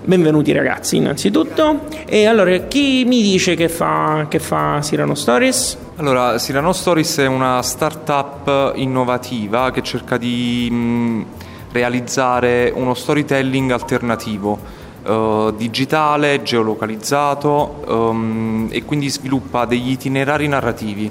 Benvenuti 0.03 0.51
ragazzi 0.51 0.97
innanzitutto. 0.97 1.85
E 2.05 2.25
allora 2.25 2.57
chi 2.67 3.05
mi 3.05 3.21
dice 3.21 3.55
che 3.55 3.69
fa, 3.69 4.25
che 4.27 4.39
fa 4.39 4.79
Cyrano 4.81 5.15
Stories? 5.15 5.77
Allora, 5.97 6.37
Cyrano 6.37 6.73
Stories 6.73 7.19
è 7.19 7.27
una 7.27 7.61
startup 7.61 8.73
innovativa 8.75 9.71
che 9.71 9.81
cerca 9.83 10.17
di 10.17 10.67
mh, 10.69 11.25
realizzare 11.71 12.71
uno 12.75 12.93
storytelling 12.95 13.71
alternativo, 13.71 14.59
eh, 15.05 15.53
digitale, 15.55 16.41
geolocalizzato 16.41 17.83
um, 17.87 18.67
e 18.71 18.83
quindi 18.83 19.09
sviluppa 19.09 19.65
degli 19.65 19.91
itinerari 19.91 20.47
narrativi, 20.47 21.09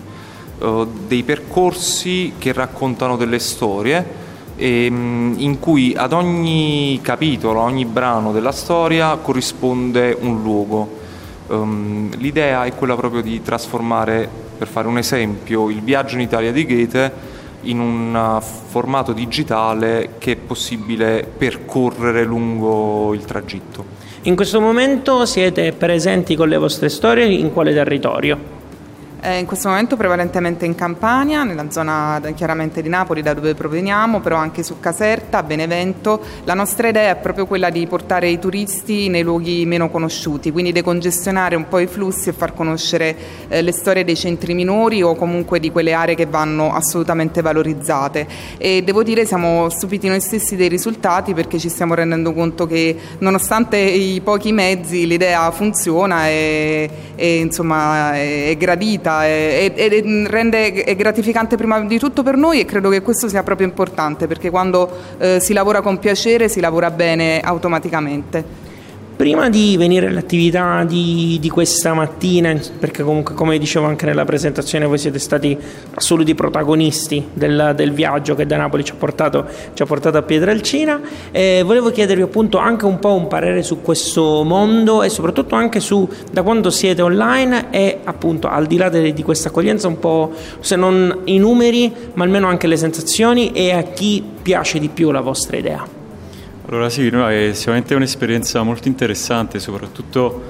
eh, 0.59 0.87
dei 1.07 1.23
percorsi 1.23 2.35
che 2.37 2.52
raccontano 2.52 3.17
delle 3.17 3.38
storie 3.38 4.22
e, 4.62 4.88
mh, 4.88 5.35
in 5.38 5.59
cui 5.59 5.92
ad 5.97 6.12
ogni 6.12 7.00
capitolo, 7.02 7.62
a 7.62 7.64
ogni 7.64 7.85
brano 7.85 8.31
della 8.31 8.52
storia 8.52 9.16
corrisponde 9.16 10.16
un 10.21 10.40
luogo. 10.40 11.00
Um, 11.49 12.09
l'idea 12.19 12.64
è 12.64 12.73
quella 12.73 12.95
proprio 12.95 13.23
di 13.23 13.42
trasformare, 13.42 14.28
per 14.57 14.69
fare 14.69 14.87
un 14.87 14.99
esempio, 14.99 15.69
il 15.69 15.81
viaggio 15.81 16.14
in 16.14 16.21
Italia 16.21 16.52
di 16.52 16.64
Goethe 16.64 17.12
in 17.62 17.81
un 17.81 18.14
uh, 18.14 18.40
formato 18.40 19.12
digitale 19.12 20.11
che 20.19 20.33
è 20.33 20.37
possibile 20.37 21.28
percorrere 21.37 22.23
lungo 22.23 23.14
il 23.14 23.25
tragitto. 23.25 23.85
In 24.23 24.37
questo 24.37 24.61
momento 24.61 25.26
siete 25.26 25.73
presenti 25.73 26.37
con 26.37 26.49
le 26.49 26.57
vostre 26.57 26.88
storie 26.88 27.26
in 27.26 27.52
quale 27.52 27.75
territorio? 27.75 28.62
Eh, 29.25 29.38
in 29.38 29.47
questo 29.47 29.69
momento 29.69 29.97
prevalentemente 29.97 30.67
in 30.67 30.75
Campania, 30.75 31.45
nella 31.45 31.71
zona 31.71 32.21
chiaramente 32.35 32.83
di 32.83 32.88
Napoli 32.88 33.23
da 33.23 33.35
dove 33.35 33.55
proveniamo, 33.55 34.19
però 34.19 34.37
anche 34.37 34.64
su 34.64 34.81
Caserta, 34.81 35.45
Benevento. 35.45 36.21
La 36.43 36.55
nostra 36.55 36.88
idea 36.88 37.12
è 37.12 37.17
proprio 37.21 37.47
quella 37.47 37.71
di 37.71 37.87
portare 37.87 38.29
i 38.29 38.41
turisti 38.41 39.09
nei 39.09 39.23
luoghi 39.23 39.64
meno 39.64 39.91
conosciuti, 39.91 40.50
quindi 40.50 40.73
decongestionare 40.73 41.55
un 41.55 41.69
po' 41.69 41.79
i 41.79 41.87
flussi 41.87 42.31
e 42.31 42.33
far 42.33 42.52
conoscere 42.52 43.17
eh, 43.47 43.62
le 43.62 43.71
storie 43.71 44.02
dei 44.02 44.17
centri 44.17 44.55
minori 44.55 45.05
o 45.05 45.14
comunque 45.14 45.61
di 45.61 45.71
quelle 45.71 45.93
aree 45.93 46.17
che 46.17 46.26
vanno 46.26 46.75
assolutamente 46.75 47.43
valorizzate. 47.43 48.26
E 48.59 48.83
devo 48.83 49.05
dire 49.05 49.25
siamo 49.25 49.69
stupiti 49.69 50.09
noi 50.09 50.21
stessi 50.21 50.57
dei 50.57 50.69
risultati 50.69 51.33
perché 51.33 51.61
ci 51.61 51.69
stiamo 51.69 51.95
rendendo 51.95 52.33
conto 52.33 52.67
che 52.67 52.99
nonostante 53.19 53.76
i 53.76 54.21
pochi 54.21 54.50
mezzi 54.50 55.07
l'idea 55.07 55.49
funziona 55.52 56.26
e, 56.26 56.91
e 57.14 57.37
insomma 57.37 58.14
è 58.14 58.57
gradita 58.59 59.11
vita 59.12 59.26
e, 59.26 59.73
e, 59.75 60.26
rende, 60.28 60.73
è 60.85 60.97
gratificante 60.97 61.57
prima 61.57 61.81
di 61.81 61.99
tutto 61.99 62.23
per 62.23 62.37
noi 62.37 62.61
e 62.61 62.64
credo 62.64 62.88
che 62.88 63.02
questo 63.02 63.28
sia 63.28 63.42
proprio 63.42 63.66
importante 63.66 64.26
perché 64.26 64.50
quando 64.50 64.90
eh, 65.19 65.38
si 65.40 65.52
lavora 65.52 65.83
con 65.83 65.99
piacere 65.99 66.49
si 66.49 66.61
lavora 66.61 66.90
bene 66.90 67.40
automaticamente. 67.40 68.62
Prima 69.16 69.49
di 69.49 69.76
venire 69.76 70.09
all'attività 70.09 70.85
di, 70.85 71.38
di, 71.40 71.49
questa 71.49 71.95
mattina, 71.95 72.59
perché 72.78 73.02
comunque 73.02 73.35
come 73.35 73.59
dicevo 73.59 73.87
anche 73.87 74.07
nella 74.07 74.25
presentazione 74.25 74.87
voi 74.87 74.99
siete 74.99 75.19
stati 75.19 75.57
assoluti 75.95 76.35
protagonisti 76.35 77.28
del, 77.33 77.73
del 77.76 77.92
viaggio 77.92 78.35
che 78.35 78.47
da 78.47 78.57
Napoli 78.57 78.85
ci 78.85 78.92
ha 78.92 78.97
portato, 78.97 79.47
ci 79.75 79.83
ha 79.83 79.87
portato 79.87 80.16
a 80.16 80.23
Pietrelcina, 80.23 81.00
eh, 81.31 81.62
volevo 81.64 81.90
chiedervi 81.90 82.23
appunto 82.23 82.59
anche 82.59 82.85
un 82.85 82.99
po' 82.99 83.14
un 83.14 83.28
parere 83.28 83.62
su 83.62 83.81
questo 83.81 84.42
mondo 84.45 85.02
e 85.02 85.09
soprattutto 85.09 85.54
anche 85.54 85.78
su 85.78 86.09
da 86.33 86.42
quando 86.42 86.71
siete 86.71 87.02
online 87.02 87.71
e 87.71 87.99
appunto 88.02 88.49
al 88.49 88.66
di 88.66 88.76
là 88.76 88.88
de, 88.88 89.12
di 89.12 89.23
questa 89.23 89.50
accoglienza 89.50 89.87
un 89.87 89.99
po' 89.99 90.33
se 90.61 90.75
non 90.75 91.21
i 91.25 91.38
numeri 91.38 91.92
ma 92.14 92.25
almeno 92.25 92.49
anche 92.49 92.66
le 92.66 92.76
sensazioni 92.76 93.52
e 93.52 93.73
a 93.73 93.83
chi 93.83 94.25
piace 94.42 94.81
di 94.81 94.88
più 94.88 95.11
la 95.11 95.21
vostra 95.21 95.57
idea. 95.57 96.01
Allora 96.66 96.88
sì, 96.88 97.11
no, 97.11 97.28
è 97.28 97.50
sicuramente 97.54 97.97
un'esperienza 97.97 98.62
molto 98.62 98.87
interessante, 98.87 99.59
soprattutto 99.59 100.42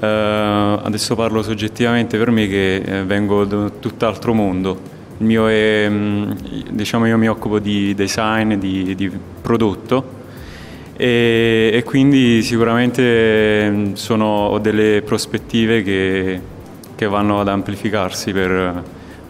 eh, 0.00 0.06
adesso 0.06 1.14
parlo 1.14 1.42
soggettivamente 1.42 2.16
per 2.16 2.30
me 2.30 2.46
che 2.48 2.76
eh, 2.76 3.04
vengo 3.04 3.44
da 3.44 3.68
tutt'altro 3.68 4.32
mondo. 4.32 4.80
Il 5.18 5.26
mio 5.26 5.46
è, 5.46 5.86
mm, 5.86 6.30
diciamo 6.70 7.04
io 7.06 7.18
mi 7.18 7.28
occupo 7.28 7.58
di 7.58 7.94
design, 7.94 8.54
di, 8.54 8.94
di 8.94 9.12
prodotto 9.42 10.16
e, 10.96 11.70
e, 11.74 11.82
quindi 11.82 12.42
sicuramente 12.42 13.70
mm, 13.70 13.92
sono, 13.92 14.24
ho 14.24 14.58
delle 14.58 15.02
prospettive 15.02 15.82
che, 15.82 16.40
che 16.94 17.06
vanno 17.06 17.40
ad 17.40 17.48
amplificarsi 17.48 18.32
per, 18.32 18.82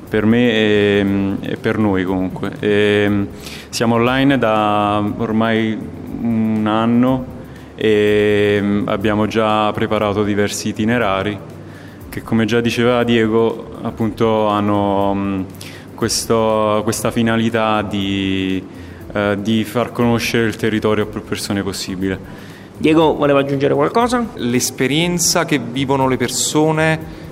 per 0.09 0.25
me 0.25 0.53
e, 0.53 1.01
mm, 1.03 1.35
e, 1.41 1.57
per 1.57 1.79
noi 1.79 2.05
comunque. 2.05 2.53
E 2.61 3.27
siamo 3.71 3.97
online 3.97 4.39
da 4.39 5.03
ormai 5.17 5.98
un 6.21 6.67
anno 6.67 7.37
e 7.75 8.59
mm, 8.61 8.89
abbiamo 8.89 9.27
già 9.27 9.71
preparato 9.73 10.25
diversi 10.25 10.69
itinerari 10.69 11.39
che 12.09 12.23
come 12.23 12.45
già 12.45 12.61
diceva 12.61 13.05
Diego 13.05 13.77
appunto 13.83 14.47
hanno 14.49 15.15
mm, 15.15 15.43
questo, 15.95 16.81
questa 16.85 17.11
finalità 17.11 17.83
di, 17.83 18.63
eh, 19.13 19.37
di 19.41 19.65
far 19.65 19.93
conoscere 19.93 20.47
il 20.47 20.57
territorio 20.57 21.05
a 21.05 21.07
più 21.07 21.23
persone 21.23 21.63
possibile. 21.63 22.47
Diego 22.77 23.15
voleva 23.15 23.41
aggiungere 23.41 23.75
qualcosa? 23.75 24.25
L'esperienza 24.35 25.45
che 25.45 25.59
vivono 25.59 26.07
le 26.07 26.17
persone 26.17 27.27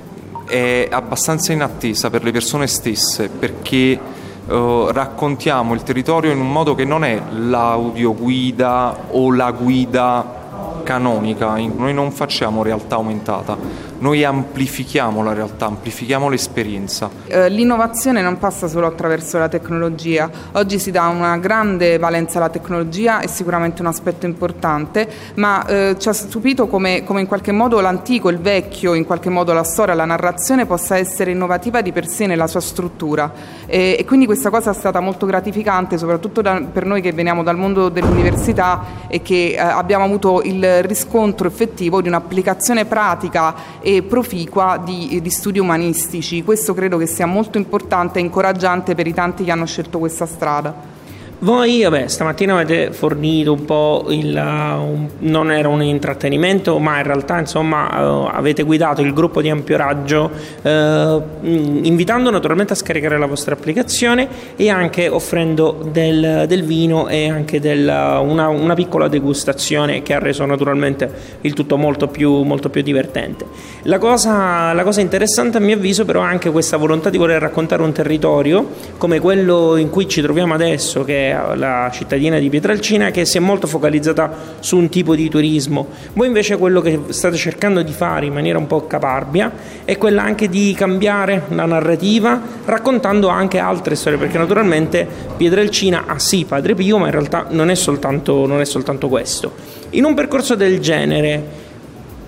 è 0.46 0.88
abbastanza 0.90 1.52
inattesa 1.52 2.10
per 2.10 2.22
le 2.22 2.32
persone 2.32 2.66
stesse 2.66 3.28
perché 3.28 3.98
Uh, 4.46 4.90
raccontiamo 4.92 5.74
il 5.74 5.82
territorio 5.82 6.30
in 6.30 6.38
un 6.38 6.52
modo 6.52 6.76
che 6.76 6.84
non 6.84 7.02
è 7.02 7.20
l'audioguida 7.32 8.96
o 9.10 9.32
la 9.32 9.50
guida 9.50 10.36
canonica, 10.84 11.56
noi 11.56 11.92
non 11.92 12.12
facciamo 12.12 12.62
realtà 12.62 12.94
aumentata, 12.94 13.56
noi 13.98 14.24
amplifichiamo 14.24 15.22
la 15.22 15.32
realtà, 15.32 15.66
amplifichiamo 15.66 16.28
l'esperienza. 16.28 17.10
Eh, 17.26 17.48
l'innovazione 17.48 18.20
non 18.22 18.38
passa 18.38 18.68
solo 18.68 18.86
attraverso 18.86 19.38
la 19.38 19.48
tecnologia, 19.48 20.30
oggi 20.52 20.78
si 20.78 20.90
dà 20.90 21.06
una 21.06 21.36
grande 21.38 21.98
valenza 21.98 22.38
alla 22.38 22.48
tecnologia, 22.48 23.20
è 23.20 23.26
sicuramente 23.26 23.80
un 23.82 23.88
aspetto 23.88 24.26
importante, 24.26 25.08
ma 25.34 25.64
eh, 25.66 25.96
ci 25.98 26.08
ha 26.08 26.12
stupito 26.12 26.66
come, 26.66 27.04
come, 27.04 27.20
in 27.20 27.26
qualche 27.26 27.52
modo 27.52 27.80
l'antico, 27.80 28.28
il 28.28 28.38
vecchio, 28.38 28.94
in 28.94 29.04
qualche 29.04 29.30
modo 29.30 29.52
la 29.52 29.64
storia, 29.64 29.94
la 29.94 30.04
narrazione 30.04 30.66
possa 30.66 30.96
essere 30.96 31.30
innovativa 31.30 31.80
di 31.80 31.92
per 31.92 32.06
sé 32.06 32.26
nella 32.26 32.46
sua 32.46 32.60
struttura 32.60 33.32
e, 33.66 33.96
e 33.98 34.04
quindi 34.04 34.26
questa 34.26 34.50
cosa 34.50 34.70
è 34.70 34.74
stata 34.74 35.00
molto 35.00 35.26
gratificante, 35.26 35.98
soprattutto 35.98 36.42
da, 36.42 36.60
per 36.60 36.84
noi 36.84 37.00
che 37.00 37.12
veniamo 37.12 37.42
dal 37.42 37.56
mondo 37.56 37.88
dell'università 37.88 38.84
e 39.08 39.22
che 39.22 39.54
eh, 39.54 39.58
abbiamo 39.58 40.04
avuto 40.04 40.42
il 40.42 40.82
riscontro 40.82 41.48
effettivo 41.48 42.00
di 42.00 42.08
un'applicazione 42.08 42.84
pratica 42.84 43.54
e 43.86 44.02
proficua 44.02 44.82
di, 44.84 45.20
di 45.22 45.30
studi 45.30 45.60
umanistici. 45.60 46.42
Questo 46.42 46.74
credo 46.74 46.98
che 46.98 47.06
sia 47.06 47.24
molto 47.24 47.56
importante 47.56 48.18
e 48.18 48.22
incoraggiante 48.22 48.96
per 48.96 49.06
i 49.06 49.14
tanti 49.14 49.44
che 49.44 49.52
hanno 49.52 49.64
scelto 49.64 50.00
questa 50.00 50.26
strada. 50.26 50.95
Voi, 51.38 51.82
vabbè, 51.82 52.08
stamattina 52.08 52.54
avete 52.54 52.92
fornito 52.92 53.52
un 53.52 53.66
po' 53.66 54.06
il. 54.08 54.34
Un, 54.34 55.06
non 55.18 55.52
era 55.52 55.68
un 55.68 55.82
intrattenimento, 55.82 56.78
ma 56.78 56.96
in 56.96 57.02
realtà, 57.02 57.38
insomma, 57.38 57.90
uh, 57.90 58.28
avete 58.32 58.62
guidato 58.62 59.02
il 59.02 59.12
gruppo 59.12 59.42
di 59.42 59.50
ampio 59.50 59.76
raggio, 59.76 60.30
uh, 60.62 61.22
invitando 61.42 62.30
naturalmente 62.30 62.72
a 62.72 62.76
scaricare 62.76 63.18
la 63.18 63.26
vostra 63.26 63.52
applicazione 63.52 64.26
e 64.56 64.70
anche 64.70 65.08
offrendo 65.08 65.86
del, 65.92 66.46
del 66.48 66.64
vino 66.64 67.06
e 67.06 67.28
anche 67.28 67.60
del, 67.60 67.84
una, 67.84 68.48
una, 68.48 68.74
piccola 68.74 69.06
degustazione 69.06 70.00
che 70.00 70.14
ha 70.14 70.18
reso 70.18 70.46
naturalmente 70.46 71.38
il 71.42 71.52
tutto 71.52 71.76
molto 71.76 72.08
più, 72.08 72.44
molto 72.44 72.70
più 72.70 72.80
divertente. 72.80 73.44
La 73.82 73.98
cosa, 73.98 74.72
la 74.72 74.82
cosa 74.84 75.02
interessante, 75.02 75.58
a 75.58 75.60
mio 75.60 75.76
avviso, 75.76 76.06
però, 76.06 76.22
è 76.22 76.26
anche 76.26 76.50
questa 76.50 76.78
volontà 76.78 77.10
di 77.10 77.18
voler 77.18 77.42
raccontare 77.42 77.82
un 77.82 77.92
territorio 77.92 78.66
come 78.96 79.20
quello 79.20 79.76
in 79.76 79.90
cui 79.90 80.08
ci 80.08 80.22
troviamo 80.22 80.54
adesso, 80.54 81.04
che 81.04 81.25
la 81.32 81.90
cittadina 81.92 82.38
di 82.38 82.48
Pietralcina, 82.48 83.10
che 83.10 83.24
si 83.24 83.36
è 83.36 83.40
molto 83.40 83.66
focalizzata 83.66 84.30
su 84.60 84.76
un 84.76 84.88
tipo 84.88 85.14
di 85.14 85.28
turismo. 85.28 85.88
Voi 86.12 86.26
invece 86.26 86.56
quello 86.56 86.80
che 86.80 87.00
state 87.08 87.36
cercando 87.36 87.82
di 87.82 87.92
fare 87.92 88.26
in 88.26 88.32
maniera 88.32 88.58
un 88.58 88.66
po' 88.66 88.86
caparbia 88.86 89.50
è 89.84 89.96
quella 89.96 90.22
anche 90.22 90.48
di 90.48 90.74
cambiare 90.76 91.44
la 91.48 91.64
narrativa, 91.64 92.40
raccontando 92.64 93.28
anche 93.28 93.58
altre 93.58 93.94
storie, 93.94 94.18
perché 94.18 94.38
naturalmente 94.38 95.06
Pietralcina 95.36 96.04
ha 96.06 96.18
sì 96.18 96.44
Padre 96.44 96.74
Pio, 96.74 96.98
ma 96.98 97.06
in 97.06 97.12
realtà 97.12 97.46
non 97.50 97.70
è 97.70 97.74
soltanto, 97.74 98.46
non 98.46 98.60
è 98.60 98.64
soltanto 98.64 99.08
questo. 99.08 99.52
In 99.90 100.04
un 100.04 100.14
percorso 100.14 100.54
del 100.54 100.80
genere, 100.80 101.64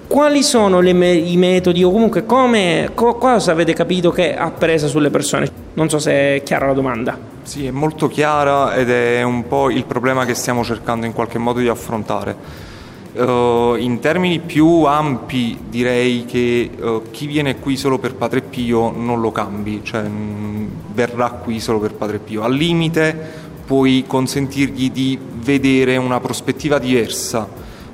quali 0.07 0.43
sono 0.43 0.81
me- 0.81 1.13
i 1.13 1.37
metodi 1.37 1.85
o 1.85 1.91
comunque 1.91 2.25
come, 2.25 2.91
co- 2.95 3.17
cosa 3.17 3.53
avete 3.53 3.75
capito 3.75 4.11
che 4.11 4.35
ha 4.35 4.51
preso 4.51 4.89
sulle 4.89 5.11
persone? 5.11 5.68
Non 5.79 5.89
so 5.89 6.01
se 6.01 6.35
è 6.35 6.43
chiara 6.43 6.67
la 6.67 6.73
domanda. 6.73 7.17
Sì, 7.45 7.67
è 7.67 7.71
molto 7.71 8.09
chiara 8.09 8.75
ed 8.75 8.91
è 8.91 9.23
un 9.23 9.47
po' 9.47 9.71
il 9.71 9.85
problema 9.85 10.25
che 10.25 10.35
stiamo 10.35 10.65
cercando 10.65 11.07
in 11.07 11.13
qualche 11.13 11.39
modo 11.39 11.61
di 11.61 11.69
affrontare. 11.69 12.67
Uh, 13.13 13.77
in 13.79 14.01
termini 14.01 14.41
più 14.41 14.83
ampi 14.83 15.57
direi 15.69 16.25
che 16.25 16.69
uh, 16.77 17.03
chi 17.13 17.29
viene 17.29 17.61
qui 17.61 17.77
solo 17.77 18.01
per 18.01 18.17
Padre 18.17 18.41
Pio 18.41 18.91
non 18.91 19.21
lo 19.21 19.31
cambi, 19.31 19.81
cioè 19.85 20.03
mh, 20.03 20.09
mm, 20.09 20.67
verrà 20.95 21.31
qui 21.31 21.61
solo 21.61 21.79
per 21.79 21.95
Padre 21.95 22.19
Pio. 22.19 22.43
Al 22.43 22.55
limite 22.55 23.17
puoi 23.65 24.03
consentirgli 24.05 24.91
di 24.91 25.17
vedere 25.33 25.97
una 25.97 26.19
prospettiva 26.19 26.81
diversa, 26.81 27.49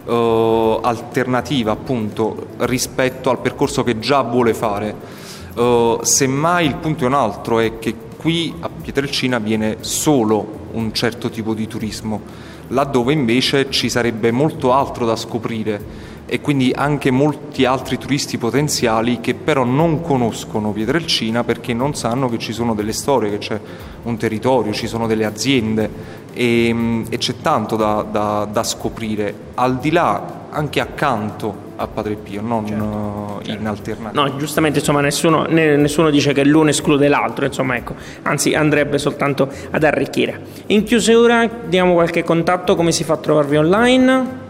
uh, 0.07 0.81
alternativa 0.83 1.73
appunto 1.73 2.47
rispetto 2.61 3.29
al 3.29 3.41
percorso 3.41 3.85
che 3.85 3.99
già 3.99 4.23
vuole 4.23 4.55
fare 4.55 5.24
Uh, 5.55 6.01
semmai 6.03 6.67
il 6.67 6.75
punto 6.77 7.05
è 7.05 7.07
un 7.07 7.15
altro, 7.15 7.61
è 7.61 7.79
che 7.79 7.95
qui 8.17 8.53
a 8.61 8.69
Pietrelcina 8.69 9.39
viene 9.39 9.77
solo 9.81 10.69
un 10.73 10.93
certo 10.93 11.31
tipo 11.31 11.55
di 11.55 11.69
turismo, 11.69 12.21
laddove 12.69 13.13
invece 13.13 13.71
ci 13.71 13.89
sarebbe 13.89 14.31
molto 14.31 14.73
altro 14.73 15.07
da 15.07 15.15
scoprire 15.15 16.13
e 16.27 16.41
quindi 16.41 16.73
anche 16.75 17.11
molti 17.11 17.65
altri 17.65 17.99
turisti 17.99 18.39
potenziali 18.39 19.21
che 19.21 19.35
però 19.35 19.65
non 19.65 20.01
conoscono 20.01 20.71
Pietrelcina 20.71 21.45
perché 21.45 21.75
non 21.75 21.95
sanno 21.95 22.29
che 22.29 22.39
ci 22.39 22.53
sono 22.53 22.75
delle 22.75 22.93
storie, 22.93 23.31
che 23.31 23.39
c'è 23.39 23.61
un 24.05 24.17
territorio, 24.17 24.73
ci 24.73 24.87
sono 24.87 25.07
delle 25.07 25.25
aziende 25.25 26.23
e, 26.33 27.05
e 27.09 27.19
c'è 27.19 27.35
tanto 27.41 27.77
da, 27.77 28.05
da, 28.11 28.49
da, 28.51 28.63
scoprire, 28.63 29.35
al 29.55 29.79
di 29.79 29.91
là, 29.91 30.47
anche 30.51 30.81
accanto 30.81 31.73
a 31.77 31.87
Padre 31.87 32.15
Pio, 32.15 32.41
non 32.41 32.67
certo, 32.67 33.41
certo. 33.43 33.61
in 33.61 33.67
alternativa. 33.67 34.23
No, 34.23 34.37
giustamente 34.37 34.79
insomma 34.79 35.01
nessuno, 35.01 35.45
nessuno, 35.45 36.11
dice 36.11 36.33
che 36.33 36.45
l'uno 36.45 36.71
esclude 36.71 37.09
l'altro, 37.09 37.45
insomma 37.45 37.77
ecco, 37.77 37.95
anzi 38.23 38.55
andrebbe 38.55 38.99
soltanto 38.99 39.49
ad 39.71 39.83
arricchire. 39.85 40.41
In 40.67 40.85
chiusura 40.85 41.49
diamo 41.67 41.93
qualche 41.95 42.25
contatto, 42.25 42.75
come 42.77 42.93
si 42.93 43.05
fa 43.05 43.15
a 43.15 43.19
trovarvi 43.19 43.57
online? 43.57 44.43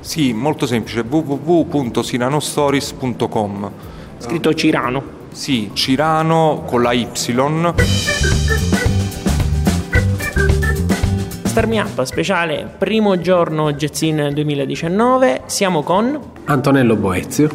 Sì, 0.00 0.32
molto 0.32 0.66
semplice, 0.66 1.04
www.ciranostories.com. 1.06 3.70
Scritto 4.16 4.54
Cirano. 4.54 5.02
Sì, 5.30 5.70
Cirano 5.74 6.62
con 6.66 6.80
la 6.82 6.92
Y. 6.92 7.06
Starmi 11.44 11.78
Up 11.78 12.02
speciale 12.04 12.72
primo 12.78 13.20
giorno 13.20 13.74
Gezzin 13.74 14.30
2019. 14.32 15.42
Siamo 15.46 15.82
con 15.82 16.18
Antonello 16.44 16.96
Boezio, 16.96 17.50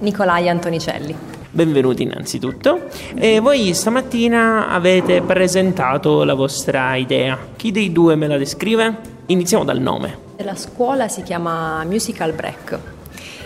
Nicolai 0.00 0.50
Antonicelli. 0.50 1.16
Benvenuti 1.50 2.02
innanzitutto. 2.02 2.88
E 3.14 3.40
voi 3.40 3.72
stamattina 3.72 4.68
avete 4.68 5.22
presentato 5.22 6.24
la 6.24 6.34
vostra 6.34 6.94
idea. 6.96 7.38
Chi 7.56 7.70
dei 7.70 7.90
due 7.90 8.16
me 8.16 8.26
la 8.26 8.36
descrive? 8.36 8.98
Iniziamo 9.26 9.64
dal 9.64 9.80
nome. 9.80 10.23
La 10.38 10.56
scuola 10.56 11.06
si 11.06 11.22
chiama 11.22 11.84
Musical 11.84 12.32
Break, 12.32 12.78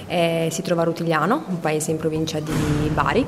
e 0.07 0.49
si 0.51 0.63
trova 0.63 0.83
a 0.83 0.85
Rutigliano, 0.87 1.45
un 1.47 1.61
paese 1.61 1.91
in 1.91 1.99
provincia 1.99 2.41
di 2.41 2.89
Bari, 2.93 3.27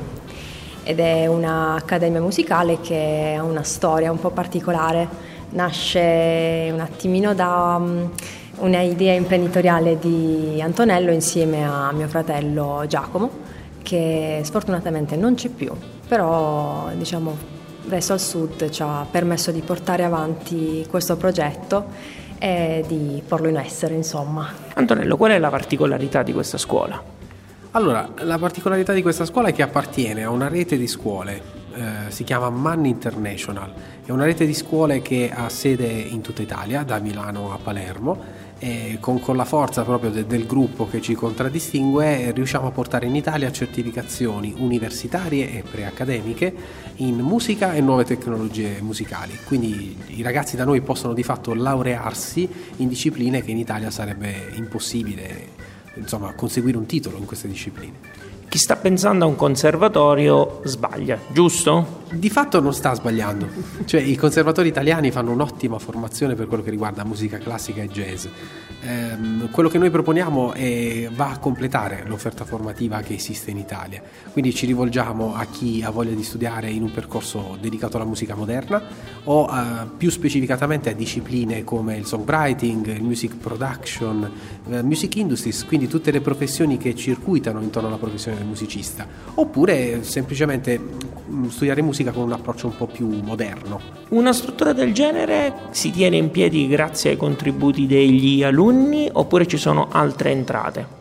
ed 0.82 0.98
è 0.98 1.26
un'accademia 1.26 2.22
musicale 2.22 2.80
che 2.80 3.36
ha 3.38 3.42
una 3.42 3.62
storia 3.62 4.10
un 4.10 4.18
po' 4.18 4.30
particolare. 4.30 5.06
Nasce 5.50 6.70
un 6.72 6.80
attimino 6.80 7.34
da 7.34 7.76
um, 7.78 8.10
un'idea 8.60 9.12
imprenditoriale 9.12 9.98
di 9.98 10.58
Antonello 10.62 11.12
insieme 11.12 11.62
a 11.62 11.92
mio 11.92 12.08
fratello 12.08 12.84
Giacomo, 12.88 13.30
che 13.82 14.40
sfortunatamente 14.42 15.16
non 15.16 15.34
c'è 15.34 15.50
più, 15.50 15.70
però 16.08 16.88
diciamo 16.94 17.58
Resto 17.88 18.12
al 18.12 18.20
Sud 18.20 18.70
ci 18.70 18.82
ha 18.82 19.06
permesso 19.10 19.50
di 19.50 19.60
portare 19.60 20.04
avanti 20.04 20.86
questo 20.88 21.16
progetto 21.16 22.18
e 22.40 22.82
di 22.88 23.22
porlo 23.26 23.48
in 23.48 23.56
essere, 23.56 23.94
insomma. 23.94 24.48
Antonello, 24.72 25.18
qual 25.18 25.32
è 25.32 25.38
la 25.38 25.50
particolarità 25.50 26.22
di 26.22 26.32
questa 26.32 26.56
scuola? 26.56 27.00
Allora, 27.72 28.08
la 28.20 28.38
particolarità 28.38 28.94
di 28.94 29.02
questa 29.02 29.26
scuola 29.26 29.48
è 29.48 29.52
che 29.52 29.62
appartiene 29.62 30.24
a 30.24 30.30
una 30.30 30.48
rete 30.48 30.78
di 30.78 30.86
scuole, 30.86 31.42
eh, 31.74 31.82
si 32.10 32.24
chiama 32.24 32.48
Man 32.48 32.86
International, 32.86 33.72
è 34.04 34.10
una 34.10 34.24
rete 34.24 34.46
di 34.46 34.54
scuole 34.54 35.02
che 35.02 35.30
ha 35.32 35.48
sede 35.50 35.86
in 35.86 36.22
tutta 36.22 36.40
Italia, 36.40 36.82
da 36.82 36.98
Milano 36.98 37.52
a 37.52 37.58
Palermo 37.62 38.48
e 38.62 38.98
con, 39.00 39.20
con 39.20 39.36
la 39.36 39.46
forza 39.46 39.82
proprio 39.84 40.10
de, 40.10 40.26
del 40.26 40.46
gruppo 40.46 40.86
che 40.86 41.00
ci 41.00 41.14
contraddistingue 41.14 42.30
riusciamo 42.32 42.66
a 42.66 42.70
portare 42.70 43.06
in 43.06 43.16
Italia 43.16 43.50
certificazioni 43.50 44.54
universitarie 44.56 45.50
e 45.50 45.62
preaccademiche 45.68 46.54
in 46.96 47.16
musica 47.20 47.72
e 47.72 47.80
nuove 47.80 48.04
tecnologie 48.04 48.82
musicali. 48.82 49.36
Quindi 49.46 49.96
i 50.08 50.22
ragazzi 50.22 50.56
da 50.56 50.64
noi 50.64 50.82
possono 50.82 51.14
di 51.14 51.22
fatto 51.22 51.54
laurearsi 51.54 52.46
in 52.76 52.88
discipline 52.88 53.42
che 53.42 53.50
in 53.50 53.56
Italia 53.56 53.90
sarebbe 53.90 54.52
impossibile 54.54 55.48
insomma, 55.94 56.34
conseguire 56.34 56.76
un 56.76 56.84
titolo 56.84 57.16
in 57.16 57.24
queste 57.24 57.48
discipline 57.48 58.28
chi 58.50 58.58
sta 58.58 58.74
pensando 58.74 59.24
a 59.24 59.28
un 59.28 59.36
conservatorio 59.36 60.60
sbaglia, 60.64 61.16
giusto? 61.28 61.98
Di 62.10 62.28
fatto 62.28 62.60
non 62.60 62.74
sta 62.74 62.92
sbagliando, 62.92 63.46
cioè 63.84 64.00
i 64.00 64.16
conservatori 64.16 64.66
italiani 64.66 65.12
fanno 65.12 65.30
un'ottima 65.30 65.78
formazione 65.78 66.34
per 66.34 66.48
quello 66.48 66.64
che 66.64 66.70
riguarda 66.70 67.04
musica 67.04 67.38
classica 67.38 67.80
e 67.80 67.88
jazz. 67.88 68.26
Ehm, 68.82 69.50
quello 69.50 69.68
che 69.68 69.78
noi 69.78 69.90
proponiamo 69.90 70.52
è, 70.52 71.08
va 71.14 71.30
a 71.30 71.38
completare 71.38 72.02
l'offerta 72.06 72.44
formativa 72.44 73.00
che 73.02 73.14
esiste 73.14 73.52
in 73.52 73.58
Italia, 73.58 74.02
quindi 74.32 74.52
ci 74.52 74.66
rivolgiamo 74.66 75.34
a 75.34 75.44
chi 75.44 75.82
ha 75.84 75.90
voglia 75.90 76.14
di 76.14 76.24
studiare 76.24 76.70
in 76.70 76.82
un 76.82 76.90
percorso 76.90 77.56
dedicato 77.60 77.96
alla 77.98 78.06
musica 78.06 78.34
moderna 78.34 78.82
o 79.24 79.46
a, 79.46 79.86
più 79.96 80.10
specificatamente 80.10 80.90
a 80.90 80.94
discipline 80.94 81.62
come 81.62 81.96
il 81.96 82.06
songwriting, 82.06 82.86
il 82.86 83.02
music 83.02 83.36
production, 83.36 84.28
eh, 84.70 84.82
music 84.82 85.14
industries, 85.16 85.64
quindi 85.66 85.86
tutte 85.86 86.10
le 86.10 86.20
professioni 86.20 86.78
che 86.78 86.96
circuitano 86.96 87.60
intorno 87.60 87.86
alla 87.86 87.98
professione 87.98 88.39
musicista, 88.44 89.06
oppure 89.34 90.02
semplicemente 90.02 90.78
mm, 90.78 91.48
studiare 91.48 91.82
musica 91.82 92.10
con 92.10 92.24
un 92.24 92.32
approccio 92.32 92.66
un 92.66 92.76
po' 92.76 92.86
più 92.86 93.08
moderno. 93.22 93.80
Una 94.10 94.32
struttura 94.32 94.72
del 94.72 94.92
genere 94.92 95.52
si 95.70 95.90
tiene 95.90 96.16
in 96.16 96.30
piedi 96.30 96.68
grazie 96.68 97.10
ai 97.10 97.16
contributi 97.16 97.86
degli 97.86 98.42
alunni 98.42 99.08
oppure 99.10 99.46
ci 99.46 99.56
sono 99.56 99.88
altre 99.90 100.30
entrate? 100.30 100.99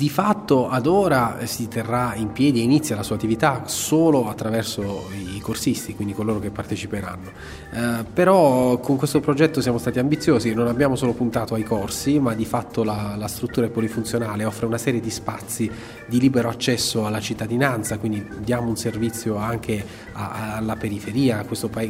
Di 0.00 0.08
fatto 0.08 0.70
ad 0.70 0.86
ora 0.86 1.40
si 1.44 1.68
terrà 1.68 2.14
in 2.14 2.32
piedi 2.32 2.60
e 2.60 2.62
inizia 2.62 2.96
la 2.96 3.02
sua 3.02 3.16
attività 3.16 3.64
solo 3.66 4.30
attraverso 4.30 5.10
i 5.12 5.38
corsisti, 5.40 5.94
quindi 5.94 6.14
coloro 6.14 6.38
che 6.38 6.48
parteciperanno. 6.48 7.30
Eh, 7.70 8.04
però 8.10 8.78
con 8.78 8.96
questo 8.96 9.20
progetto 9.20 9.60
siamo 9.60 9.76
stati 9.76 9.98
ambiziosi, 9.98 10.54
non 10.54 10.68
abbiamo 10.68 10.96
solo 10.96 11.12
puntato 11.12 11.52
ai 11.52 11.64
corsi, 11.64 12.18
ma 12.18 12.32
di 12.32 12.46
fatto 12.46 12.82
la, 12.82 13.14
la 13.18 13.28
struttura 13.28 13.66
è 13.66 13.68
polifunzionale, 13.68 14.46
offre 14.46 14.64
una 14.64 14.78
serie 14.78 15.00
di 15.00 15.10
spazi 15.10 15.70
di 16.06 16.18
libero 16.18 16.48
accesso 16.48 17.04
alla 17.04 17.20
cittadinanza, 17.20 17.98
quindi 17.98 18.26
diamo 18.38 18.68
un 18.70 18.78
servizio 18.78 19.36
anche 19.36 19.84
a, 20.12 20.56
alla 20.56 20.76
periferia, 20.76 21.40
a 21.40 21.44
questo 21.44 21.68
pa- 21.68 21.84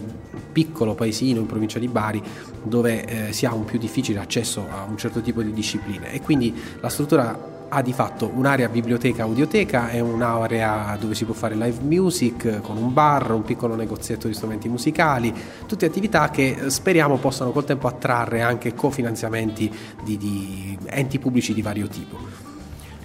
piccolo 0.51 0.95
paesino 0.95 1.39
in 1.39 1.47
provincia 1.47 1.79
di 1.79 1.87
Bari 1.87 2.21
dove 2.65 3.29
eh, 3.29 3.33
si 3.33 3.47
ha 3.47 3.55
un 3.55 3.65
più 3.65 3.79
difficile 3.79 4.19
accesso 4.19 4.67
a 4.69 4.83
un 4.83 4.97
certo 4.97 5.21
tipo 5.21 5.43
di 5.43 5.53
discipline 5.53 6.11
e 6.11 6.21
quindi 6.21 6.53
la 6.81 6.89
struttura 6.89 7.59
ha 7.73 7.83
di 7.83 7.93
fatto 7.93 8.31
un'area 8.35 8.69
biblioteca 8.69 9.23
audioteca 9.23 9.91
e 9.91 10.01
un'area 10.01 10.97
dove 11.01 11.15
si 11.15 11.25
può 11.25 11.35
fare 11.35 11.55
live 11.55 11.83
music 11.83 12.61
con 12.61 12.77
un 12.77 12.93
bar, 12.93 13.31
un 13.31 13.43
piccolo 13.43 13.77
negozietto 13.77 14.27
di 14.27 14.35
strumenti 14.35 14.69
musicali, 14.69 15.33
tutte 15.67 15.87
attività 15.87 16.31
che 16.31 16.65
speriamo 16.67 17.17
possano 17.17 17.53
col 17.53 17.65
tempo 17.65 17.87
attrarre 17.87 18.43
anche 18.43 18.75
cofinanziamenti 18.75 19.73
di, 20.03 20.19
di 20.19 20.79
enti 20.87 21.19
pubblici 21.19 21.55
di 21.55 21.63
vario 21.63 21.87
tipo. 21.87 22.49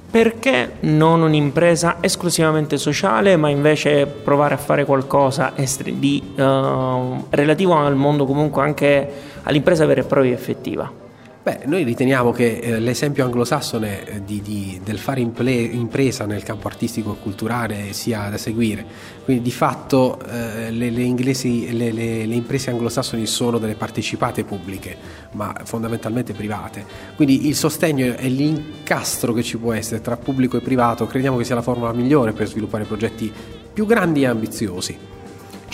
Perché 0.10 0.78
non 0.82 1.22
un'impresa 1.22 1.98
esclusivamente 2.00 2.78
sociale, 2.78 3.36
ma 3.36 3.50
invece 3.50 4.08
provare 4.08 4.54
a 4.54 4.58
fare 4.58 4.86
qualcosa 4.86 5.54
di, 5.94 6.34
uh, 6.38 7.26
relativo 7.30 7.76
al 7.76 7.96
mondo 7.96 8.26
comunque 8.26 8.64
anche 8.64 9.12
all'impresa 9.44 9.86
vera 9.86 10.02
e 10.02 10.06
propria 10.06 10.34
effettiva? 10.34 11.05
Beh, 11.46 11.60
noi 11.66 11.84
riteniamo 11.84 12.32
che 12.32 12.58
eh, 12.58 12.80
l'esempio 12.80 13.24
anglosassone 13.24 14.04
eh, 14.04 14.24
di, 14.24 14.42
di, 14.42 14.82
del 14.84 14.98
fare 14.98 15.20
imple, 15.20 15.52
impresa 15.52 16.26
nel 16.26 16.42
campo 16.42 16.68
artistico 16.68 17.14
e 17.14 17.22
culturale 17.22 17.94
sia 17.94 18.30
da 18.30 18.38
seguire. 18.40 18.84
Quindi 19.24 19.44
di 19.44 19.52
fatto 19.52 20.20
eh, 20.28 20.72
le, 20.72 20.90
le, 20.90 21.04
inglesi, 21.04 21.72
le, 21.78 21.92
le, 21.92 22.34
imprese 22.34 22.72
anglosassoni 22.72 23.28
sono 23.28 23.60
delle 23.60 23.76
partecipate 23.76 24.44
pubbliche, 24.44 24.98
ma 25.34 25.54
fondamentalmente 25.66 26.34
private. 26.34 26.84
Quindi 27.16 27.46
il 27.48 27.56
sostegno 27.56 28.16
e 28.18 28.28
l'incastro 28.28 29.32
che 29.32 29.44
ci 29.44 29.60
può 29.60 29.72
essere 29.72 30.02
tra 30.02 30.18
pubblico 30.18 30.58
e 30.58 30.62
privato 30.62 31.06
crediamo 31.06 31.38
che 31.38 31.44
sia 31.44 31.54
la 31.54 31.62
formula 31.62 31.94
migliore 31.94 32.32
per 32.32 32.48
sviluppare 32.48 32.86
progetti 32.86 33.32
più 33.72 33.86
grandi 33.86 34.24
e 34.24 34.26
ambiziosi. 34.26 35.15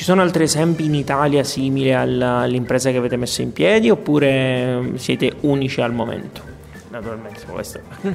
Ci 0.02 0.08
sono 0.08 0.24
altri 0.24 0.46
esempi 0.46 0.86
in 0.86 0.96
Italia 0.96 1.44
simili 1.44 1.94
all'impresa 1.94 2.90
che 2.90 2.98
avete 2.98 3.18
messo 3.18 3.44
in 3.44 3.54
piedi 3.54 3.88
oppure 3.92 4.94
siete 4.96 5.32
unici 5.42 5.80
al 5.80 5.94
momento? 5.94 6.42
Naturalmente 6.90 7.42
questo. 7.46 7.82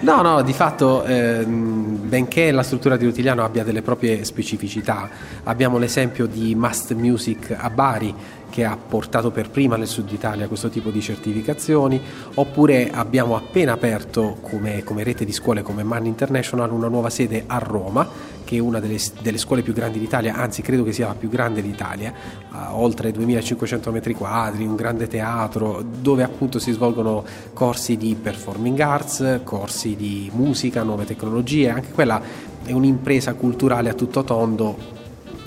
no, 0.00 0.20
no, 0.20 0.42
di 0.42 0.52
fatto, 0.52 1.02
eh, 1.04 1.42
benché 1.46 2.50
la 2.50 2.62
struttura 2.62 2.98
di 2.98 3.06
Rutigliano 3.06 3.42
abbia 3.42 3.64
delle 3.64 3.80
proprie 3.80 4.22
specificità, 4.24 5.08
abbiamo 5.44 5.78
l'esempio 5.78 6.26
di 6.26 6.54
Must 6.54 6.92
Music 6.92 7.56
a 7.58 7.70
Bari 7.70 8.14
che 8.54 8.64
ha 8.64 8.76
portato 8.76 9.32
per 9.32 9.50
prima 9.50 9.74
nel 9.74 9.88
sud 9.88 10.12
Italia 10.12 10.46
questo 10.46 10.68
tipo 10.68 10.90
di 10.90 11.00
certificazioni, 11.00 12.00
oppure 12.34 12.88
abbiamo 12.88 13.34
appena 13.34 13.72
aperto 13.72 14.36
come, 14.40 14.84
come 14.84 15.02
rete 15.02 15.24
di 15.24 15.32
scuole 15.32 15.62
come 15.62 15.82
Man 15.82 16.06
International 16.06 16.70
una 16.70 16.86
nuova 16.86 17.10
sede 17.10 17.42
a 17.48 17.58
Roma, 17.58 18.08
che 18.44 18.54
è 18.54 18.60
una 18.60 18.78
delle, 18.78 18.96
delle, 19.20 19.38
scuole 19.38 19.62
più 19.62 19.72
grandi 19.72 19.98
d'Italia, 19.98 20.36
anzi 20.36 20.62
credo 20.62 20.84
che 20.84 20.92
sia 20.92 21.08
la 21.08 21.16
più 21.16 21.28
grande 21.28 21.62
d'Italia, 21.62 22.14
oltre 22.70 23.10
2500 23.10 23.90
metri 23.90 24.14
quadri, 24.14 24.64
un 24.64 24.76
grande 24.76 25.08
teatro, 25.08 25.82
dove 25.82 26.22
appunto 26.22 26.60
si 26.60 26.70
svolgono 26.70 27.24
corsi 27.54 27.96
di 27.96 28.14
performing 28.14 28.78
arts, 28.78 29.40
corsi 29.42 29.96
di 29.96 30.30
musica, 30.32 30.84
nuove 30.84 31.04
tecnologie, 31.04 31.70
anche 31.70 31.90
quella 31.90 32.22
è 32.64 32.70
un'impresa 32.70 33.34
culturale 33.34 33.90
a 33.90 33.94
tutto 33.94 34.22
tondo 34.22 34.76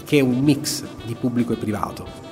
che 0.04 0.18
è 0.18 0.22
un 0.22 0.40
mix 0.40 0.84
di 1.06 1.16
pubblico 1.16 1.54
e 1.54 1.56
privato. 1.56 2.27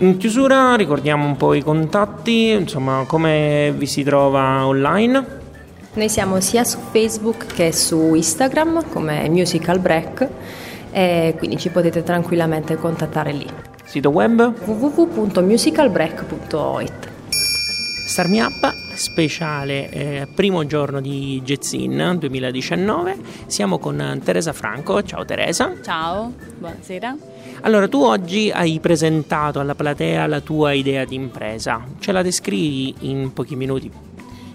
In 0.00 0.16
chiusura 0.16 0.76
ricordiamo 0.76 1.26
un 1.26 1.36
po' 1.36 1.54
i 1.54 1.62
contatti, 1.62 2.50
insomma 2.50 3.04
come 3.08 3.74
vi 3.76 3.86
si 3.86 4.04
trova 4.04 4.64
online? 4.64 5.26
Noi 5.94 6.08
siamo 6.08 6.38
sia 6.38 6.62
su 6.62 6.78
Facebook 6.92 7.46
che 7.46 7.72
su 7.72 8.14
Instagram 8.14 8.88
come 8.90 9.28
Musical 9.28 9.80
Break 9.80 10.28
e 10.92 11.34
quindi 11.36 11.58
ci 11.58 11.70
potete 11.70 12.04
tranquillamente 12.04 12.76
contattare 12.76 13.32
lì. 13.32 13.46
Sito 13.84 14.10
web? 14.10 14.54
www.musicalbreak.it 14.64 17.08
Start 18.06 18.28
Me 18.28 18.42
Up, 18.42 18.72
speciale 18.94 19.90
eh, 19.90 20.28
primo 20.32 20.64
giorno 20.64 21.00
di 21.00 21.42
Jazzin 21.44 22.18
2019. 22.20 23.16
Siamo 23.46 23.80
con 23.80 24.20
Teresa 24.22 24.52
Franco. 24.52 25.02
Ciao 25.02 25.24
Teresa. 25.24 25.72
Ciao, 25.82 26.32
buonasera. 26.56 27.16
Allora, 27.62 27.88
tu 27.88 28.02
oggi 28.02 28.50
hai 28.50 28.78
presentato 28.78 29.58
alla 29.58 29.74
platea 29.74 30.26
la 30.26 30.40
tua 30.40 30.72
idea 30.72 31.04
di 31.04 31.16
impresa. 31.16 31.84
Ce 31.98 32.12
la 32.12 32.22
descrivi 32.22 32.94
in 33.00 33.32
pochi 33.32 33.56
minuti? 33.56 33.90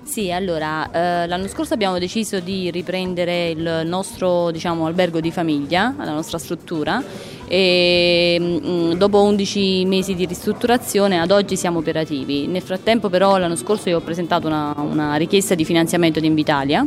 Sì, 0.03 0.31
allora 0.31 0.89
eh, 0.91 1.27
l'anno 1.27 1.47
scorso 1.47 1.73
abbiamo 1.73 1.97
deciso 1.97 2.39
di 2.39 2.69
riprendere 2.71 3.49
il 3.49 3.81
nostro 3.85 4.51
diciamo, 4.51 4.85
albergo 4.85 5.19
di 5.19 5.31
famiglia, 5.31 5.93
la 5.97 6.11
nostra 6.11 6.37
struttura 6.37 7.03
e 7.47 8.37
mm, 8.39 8.91
dopo 8.93 9.21
11 9.23 9.85
mesi 9.85 10.13
di 10.13 10.25
ristrutturazione 10.25 11.19
ad 11.19 11.31
oggi 11.31 11.57
siamo 11.57 11.79
operativi. 11.79 12.47
Nel 12.47 12.61
frattempo 12.61 13.09
però 13.09 13.37
l'anno 13.37 13.55
scorso 13.55 13.89
io 13.89 13.97
ho 13.97 14.01
presentato 14.01 14.47
una, 14.47 14.73
una 14.77 15.15
richiesta 15.15 15.55
di 15.55 15.65
finanziamento 15.65 16.19
di 16.19 16.27
Invitalia 16.27 16.85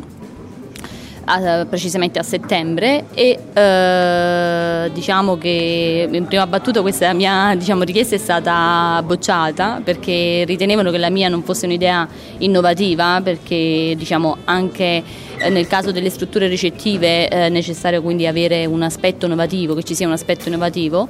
a, 1.26 1.66
precisamente 1.66 2.18
a 2.18 2.22
settembre 2.22 3.06
e 3.14 3.38
eh, 3.52 4.90
diciamo 4.92 5.36
che 5.36 6.08
in 6.10 6.26
prima 6.26 6.46
battuta 6.46 6.80
questa 6.80 7.12
mia 7.12 7.54
diciamo, 7.56 7.82
richiesta 7.82 8.14
è 8.14 8.18
stata 8.18 9.02
bocciata 9.04 9.80
perché 9.82 10.44
ritenevano 10.46 10.90
che 10.90 10.98
la 10.98 11.10
mia 11.10 11.28
non 11.28 11.42
fosse 11.42 11.66
un'idea 11.66 12.06
innovativa 12.38 13.20
perché 13.22 13.94
diciamo 13.96 14.38
anche 14.44 15.02
eh, 15.38 15.50
nel 15.50 15.66
caso 15.66 15.90
delle 15.90 16.10
strutture 16.10 16.46
ricettive 16.46 17.28
è 17.28 17.48
necessario 17.48 18.02
quindi 18.02 18.26
avere 18.26 18.64
un 18.64 18.82
aspetto 18.82 19.26
innovativo, 19.26 19.74
che 19.74 19.82
ci 19.82 19.94
sia 19.94 20.06
un 20.06 20.12
aspetto 20.12 20.48
innovativo 20.48 21.08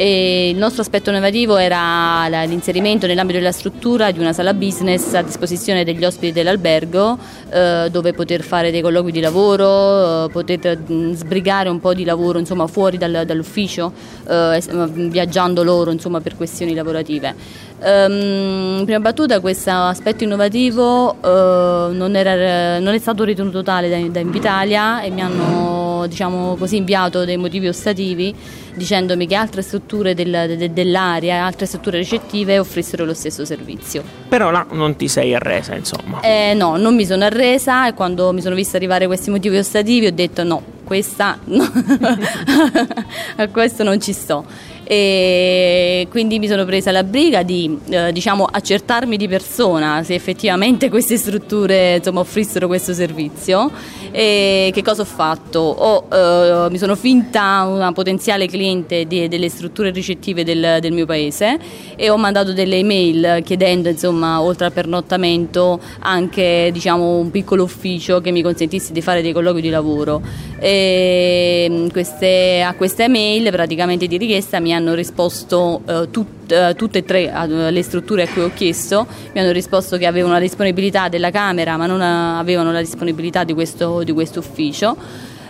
e 0.00 0.50
il 0.50 0.56
nostro 0.56 0.82
aspetto 0.82 1.10
innovativo 1.10 1.56
era 1.56 2.28
l'inserimento 2.44 3.08
nell'ambito 3.08 3.38
della 3.38 3.50
struttura 3.50 4.12
di 4.12 4.20
una 4.20 4.32
sala 4.32 4.54
business 4.54 5.12
a 5.14 5.22
disposizione 5.22 5.82
degli 5.82 6.04
ospiti 6.04 6.30
dell'albergo 6.30 7.18
eh, 7.50 7.88
dove 7.90 8.12
poter 8.12 8.42
fare 8.42 8.70
dei 8.70 8.80
colloqui 8.80 9.10
di 9.10 9.18
lavoro, 9.18 10.26
eh, 10.26 10.30
poter 10.30 10.78
mh, 10.78 11.14
sbrigare 11.14 11.68
un 11.68 11.80
po' 11.80 11.94
di 11.94 12.04
lavoro 12.04 12.38
insomma, 12.38 12.68
fuori 12.68 12.96
dal, 12.96 13.24
dall'ufficio 13.26 13.92
eh, 14.28 14.62
viaggiando 14.92 15.64
loro 15.64 15.90
insomma, 15.90 16.20
per 16.20 16.36
questioni 16.36 16.74
lavorative. 16.74 17.34
Um, 17.80 18.78
in 18.80 18.82
prima 18.84 18.98
battuta 18.98 19.38
questo 19.38 19.70
aspetto 19.70 20.24
innovativo 20.24 21.14
uh, 21.14 21.92
non, 21.92 22.16
era, 22.16 22.80
non, 22.80 22.92
è 22.92 22.98
stato 22.98 23.22
ritenuto 23.22 23.62
tale 23.62 23.88
da, 23.88 23.98
da 24.08 24.18
Invitalia 24.18 25.00
e 25.00 25.10
mi 25.10 25.20
hanno 25.20 26.04
diciamo 26.08 26.56
così, 26.56 26.76
inviato 26.76 27.24
dei 27.24 27.36
motivi 27.36 27.68
ostativi 27.68 28.34
dicendomi 28.74 29.26
che 29.26 29.34
altre 29.34 29.62
strutture 29.62 30.14
del, 30.14 30.56
de, 30.56 30.72
dell'area, 30.72 31.44
altre 31.44 31.66
strutture 31.66 31.98
ricettive 31.98 32.58
offrissero 32.58 33.04
lo 33.04 33.14
stesso 33.14 33.44
servizio. 33.44 34.02
Però 34.28 34.50
là 34.50 34.66
non 34.70 34.96
ti 34.96 35.06
sei 35.08 35.34
arresa, 35.34 35.74
insomma. 35.74 36.20
Eh, 36.20 36.54
no, 36.54 36.76
non 36.76 36.94
mi 36.94 37.04
sono 37.04 37.24
arresa 37.24 37.86
e 37.86 37.94
quando 37.94 38.32
mi 38.32 38.40
sono 38.40 38.54
vista 38.54 38.76
arrivare 38.76 39.06
questi 39.06 39.30
motivi 39.30 39.56
ostativi 39.58 40.06
ho 40.06 40.12
detto 40.12 40.42
no, 40.42 40.62
questa 40.84 41.38
no. 41.44 41.64
a 43.36 43.48
questo 43.48 43.82
non 43.82 44.00
ci 44.00 44.12
sto 44.12 44.44
e 44.90 46.06
quindi 46.08 46.38
mi 46.38 46.48
sono 46.48 46.64
presa 46.64 46.90
la 46.90 47.04
briga 47.04 47.42
di 47.42 47.78
eh, 47.90 48.10
diciamo, 48.10 48.46
accertarmi 48.50 49.18
di 49.18 49.28
persona 49.28 50.02
se 50.02 50.14
effettivamente 50.14 50.88
queste 50.88 51.18
strutture 51.18 51.96
insomma, 51.96 52.20
offrissero 52.20 52.66
questo 52.68 52.94
servizio 52.94 53.70
e 54.10 54.70
che 54.72 54.82
cosa 54.82 55.02
ho 55.02 55.04
fatto? 55.04 55.58
Ho, 55.58 56.06
eh, 56.10 56.70
mi 56.70 56.78
sono 56.78 56.96
finta 56.96 57.66
una 57.68 57.92
potenziale 57.92 58.46
cliente 58.46 59.06
di, 59.06 59.28
delle 59.28 59.50
strutture 59.50 59.90
ricettive 59.90 60.42
del, 60.42 60.78
del, 60.80 60.92
mio 60.92 61.04
paese 61.04 61.58
e 61.94 62.08
ho 62.08 62.16
mandato 62.16 62.54
delle 62.54 62.76
email 62.76 63.42
chiedendo 63.44 63.90
insomma, 63.90 64.40
oltre 64.40 64.64
al 64.64 64.72
pernottamento 64.72 65.78
anche 65.98 66.70
diciamo, 66.72 67.18
un 67.18 67.30
piccolo 67.30 67.62
ufficio 67.62 68.22
che 68.22 68.30
mi 68.30 68.40
consentisse 68.40 68.94
di 68.94 69.02
fare 69.02 69.20
dei 69.20 69.34
colloqui 69.34 69.60
di 69.60 69.68
lavoro 69.68 70.22
e 70.58 71.66
mm, 71.68 71.88
queste, 71.88 72.62
a 72.62 72.72
queste 72.72 73.04
email 73.04 73.50
praticamente 73.50 74.06
di 74.06 74.16
richiesta 74.16 74.60
mi 74.60 74.72
hanno 74.72 74.77
risposto 74.94 75.82
eh, 75.86 76.08
tut, 76.10 76.50
eh, 76.50 76.74
tutte 76.74 76.98
e 76.98 77.04
tre 77.04 77.32
eh, 77.32 77.70
le 77.70 77.82
strutture 77.82 78.22
a 78.22 78.28
cui 78.28 78.42
ho 78.42 78.50
chiesto, 78.54 79.06
mi 79.32 79.40
hanno 79.40 79.52
risposto 79.52 79.96
che 79.96 80.06
avevano 80.06 80.34
la 80.34 80.40
disponibilità 80.40 81.08
della 81.08 81.30
Camera 81.30 81.76
ma 81.76 81.86
non 81.86 82.00
avevano 82.00 82.72
la 82.72 82.80
disponibilità 82.80 83.44
di 83.44 83.54
questo, 83.54 84.02
di 84.02 84.12
questo 84.12 84.40
ufficio. 84.40 84.96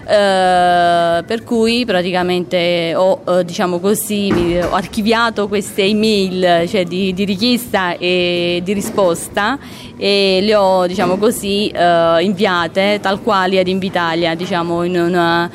Uh, 0.08 1.22
per 1.26 1.44
cui 1.44 1.84
praticamente 1.84 2.94
ho, 2.96 3.20
uh, 3.26 3.42
diciamo 3.42 3.78
così, 3.78 4.58
ho 4.58 4.72
archiviato 4.72 5.48
queste 5.48 5.82
email 5.82 6.66
cioè 6.66 6.84
di, 6.84 7.12
di, 7.12 7.26
richiesta 7.26 7.94
e 7.98 8.62
di 8.64 8.72
risposta 8.72 9.58
e 9.98 10.38
le 10.40 10.54
ho 10.54 10.86
diciamo 10.86 11.18
così, 11.18 11.70
uh, 11.74 12.22
inviate 12.22 13.00
tal 13.02 13.20
quali 13.20 13.58
ad 13.58 13.68
Invitalia 13.68 14.34
diciamo, 14.34 14.82
in, 14.82 14.98
una, 14.98 15.50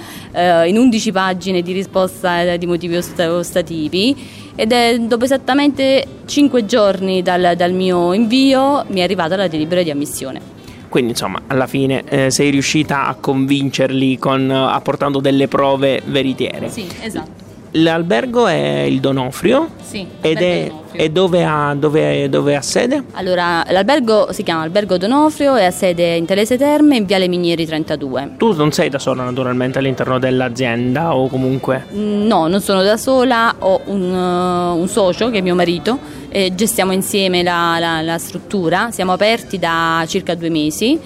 in 0.66 0.78
11 0.78 1.12
pagine 1.12 1.64
di 1.64 1.72
risposta 1.72 2.56
di 2.56 2.68
motivi 2.68 2.96
ostativi 2.96 4.16
ed 4.54 4.72
è 4.72 5.00
dopo 5.00 5.24
esattamente 5.24 6.06
5 6.26 6.66
giorni 6.68 7.24
dal, 7.24 7.54
dal 7.58 7.74
mio 7.74 8.14
invio 8.14 8.86
mi 8.90 9.00
è 9.00 9.04
arrivata 9.04 9.36
la 9.36 9.48
delibera 9.48 9.82
di 9.82 9.90
ammissione. 9.90 10.63
Quindi 10.94 11.14
insomma 11.14 11.42
alla 11.48 11.66
fine 11.66 12.04
eh, 12.08 12.30
sei 12.30 12.52
riuscita 12.52 13.08
a 13.08 13.16
convincerli 13.16 14.20
con, 14.20 14.52
apportando 14.52 15.20
delle 15.20 15.48
prove 15.48 16.04
veritiere. 16.06 16.70
Sì, 16.70 16.88
esatto. 17.02 17.43
L'albergo 17.76 18.46
è 18.48 18.82
il 18.82 19.00
Donofrio 19.00 19.70
sì, 19.82 20.06
ed 20.22 20.38
è, 20.38 20.72
e 20.92 21.10
dove 21.10 21.44
ha, 21.44 21.74
dove, 21.76 22.30
dove 22.30 22.56
ha, 22.56 22.62
sede? 22.62 23.04
Allora, 23.14 23.66
l'albergo 23.70 24.32
si 24.32 24.44
chiama 24.44 24.62
Albergo 24.62 24.98
Donofrio 24.98 25.56
e 25.56 25.66
ha 25.66 25.72
sede 25.72 26.16
in 26.16 26.26
Telese 26.26 26.56
Terme 26.56 26.98
in 26.98 27.06
Viale 27.06 27.28
Minieri 27.28 27.66
32. 27.66 28.36
Tu 28.38 28.54
non 28.54 28.72
sei 28.72 28.90
da 28.90 29.00
sola 29.00 29.24
naturalmente 29.24 29.80
all'interno 29.80 30.20
dell'azienda 30.20 31.16
o 31.16 31.28
comunque? 31.28 31.86
No, 31.92 32.48
non 32.48 32.62
sono 32.62 32.84
da 32.84 32.98
sola, 32.98 33.56
ho 33.58 33.82
un, 33.86 34.14
uh, 34.14 34.80
un 34.80 34.88
socio 34.88 35.32
che 35.32 35.40
è 35.40 35.42
mio 35.42 35.56
marito 35.56 36.22
eh, 36.34 36.56
gestiamo 36.56 36.92
insieme 36.92 37.44
la, 37.44 37.78
la, 37.80 38.02
la 38.02 38.18
struttura, 38.18 38.90
siamo 38.90 39.14
aperti 39.14 39.60
da 39.60 40.04
circa 40.08 40.34
due 40.34 40.50
mesi 40.50 41.00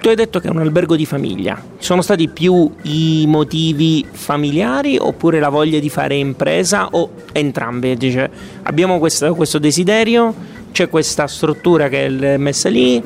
tu 0.00 0.08
hai 0.08 0.14
detto 0.14 0.38
che 0.40 0.48
è 0.48 0.50
un 0.50 0.58
albergo 0.58 0.96
di 0.96 1.06
famiglia. 1.06 1.60
Sono 1.78 2.02
stati 2.02 2.28
più 2.28 2.70
i 2.82 3.24
motivi 3.26 4.06
familiari 4.10 4.96
oppure 4.98 5.40
la 5.40 5.48
voglia 5.48 5.78
di 5.78 5.88
fare 5.88 6.14
impresa 6.14 6.88
o 6.90 7.10
entrambe? 7.32 7.96
Dice, 7.96 8.30
abbiamo 8.62 8.98
questo, 8.98 9.34
questo 9.34 9.58
desiderio, 9.58 10.34
c'è 10.72 10.88
questa 10.88 11.26
struttura 11.26 11.88
che 11.88 12.06
è 12.06 12.36
messa 12.36 12.68
lì, 12.68 13.02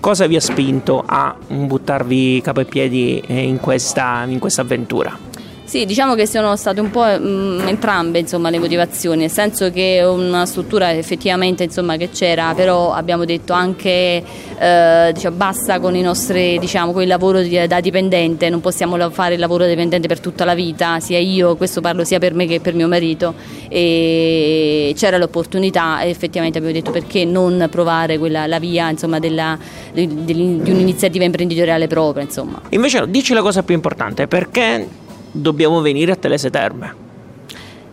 cosa 0.00 0.26
vi 0.26 0.36
ha 0.36 0.40
spinto 0.40 1.02
a 1.06 1.34
buttarvi 1.46 2.40
capo 2.42 2.60
e 2.60 2.64
piedi 2.64 3.22
in 3.26 3.58
questa, 3.58 4.24
in 4.26 4.38
questa 4.38 4.62
avventura? 4.62 5.33
Sì, 5.74 5.86
diciamo 5.86 6.14
che 6.14 6.28
sono 6.28 6.54
state 6.54 6.78
un 6.78 6.92
po' 6.92 7.02
mh, 7.02 7.26
mm, 7.26 7.66
entrambe 7.66 8.20
insomma, 8.20 8.48
le 8.48 8.60
motivazioni, 8.60 9.22
nel 9.22 9.30
senso 9.32 9.72
che 9.72 10.00
una 10.04 10.46
struttura 10.46 10.92
effettivamente 10.92 11.64
insomma, 11.64 11.96
che 11.96 12.10
c'era, 12.10 12.52
però 12.54 12.92
abbiamo 12.92 13.24
detto 13.24 13.52
anche 13.52 14.22
eh, 14.56 15.10
diciamo, 15.12 15.34
basta 15.34 15.80
con, 15.80 15.94
nostri, 15.94 16.60
diciamo, 16.60 16.92
con 16.92 17.02
il 17.02 17.08
lavoro 17.08 17.42
da 17.42 17.80
dipendente, 17.80 18.48
non 18.50 18.60
possiamo 18.60 19.10
fare 19.10 19.34
il 19.34 19.40
lavoro 19.40 19.66
dipendente 19.66 20.06
per 20.06 20.20
tutta 20.20 20.44
la 20.44 20.54
vita, 20.54 21.00
sia 21.00 21.18
io, 21.18 21.56
questo 21.56 21.80
parlo 21.80 22.04
sia 22.04 22.20
per 22.20 22.34
me 22.34 22.46
che 22.46 22.60
per 22.60 22.74
mio 22.74 22.86
marito, 22.86 23.34
e 23.68 24.94
c'era 24.96 25.18
l'opportunità 25.18 26.02
e 26.02 26.08
effettivamente 26.08 26.58
abbiamo 26.58 26.76
detto 26.76 26.92
perché 26.92 27.24
non 27.24 27.66
provare 27.68 28.16
quella, 28.16 28.46
la 28.46 28.60
via 28.60 28.90
insomma, 28.90 29.18
della, 29.18 29.58
di, 29.92 30.24
di, 30.24 30.34
un'iniziativa 30.70 31.24
imprenditoriale 31.24 31.88
propria. 31.88 32.22
Invece 32.68 33.06
dici 33.08 33.34
la 33.34 33.42
cosa 33.42 33.64
più 33.64 33.74
importante, 33.74 34.28
perché 34.28 35.02
dobbiamo 35.34 35.80
venire 35.80 36.12
a 36.12 36.16
Telese 36.16 36.50
Terme. 36.50 37.02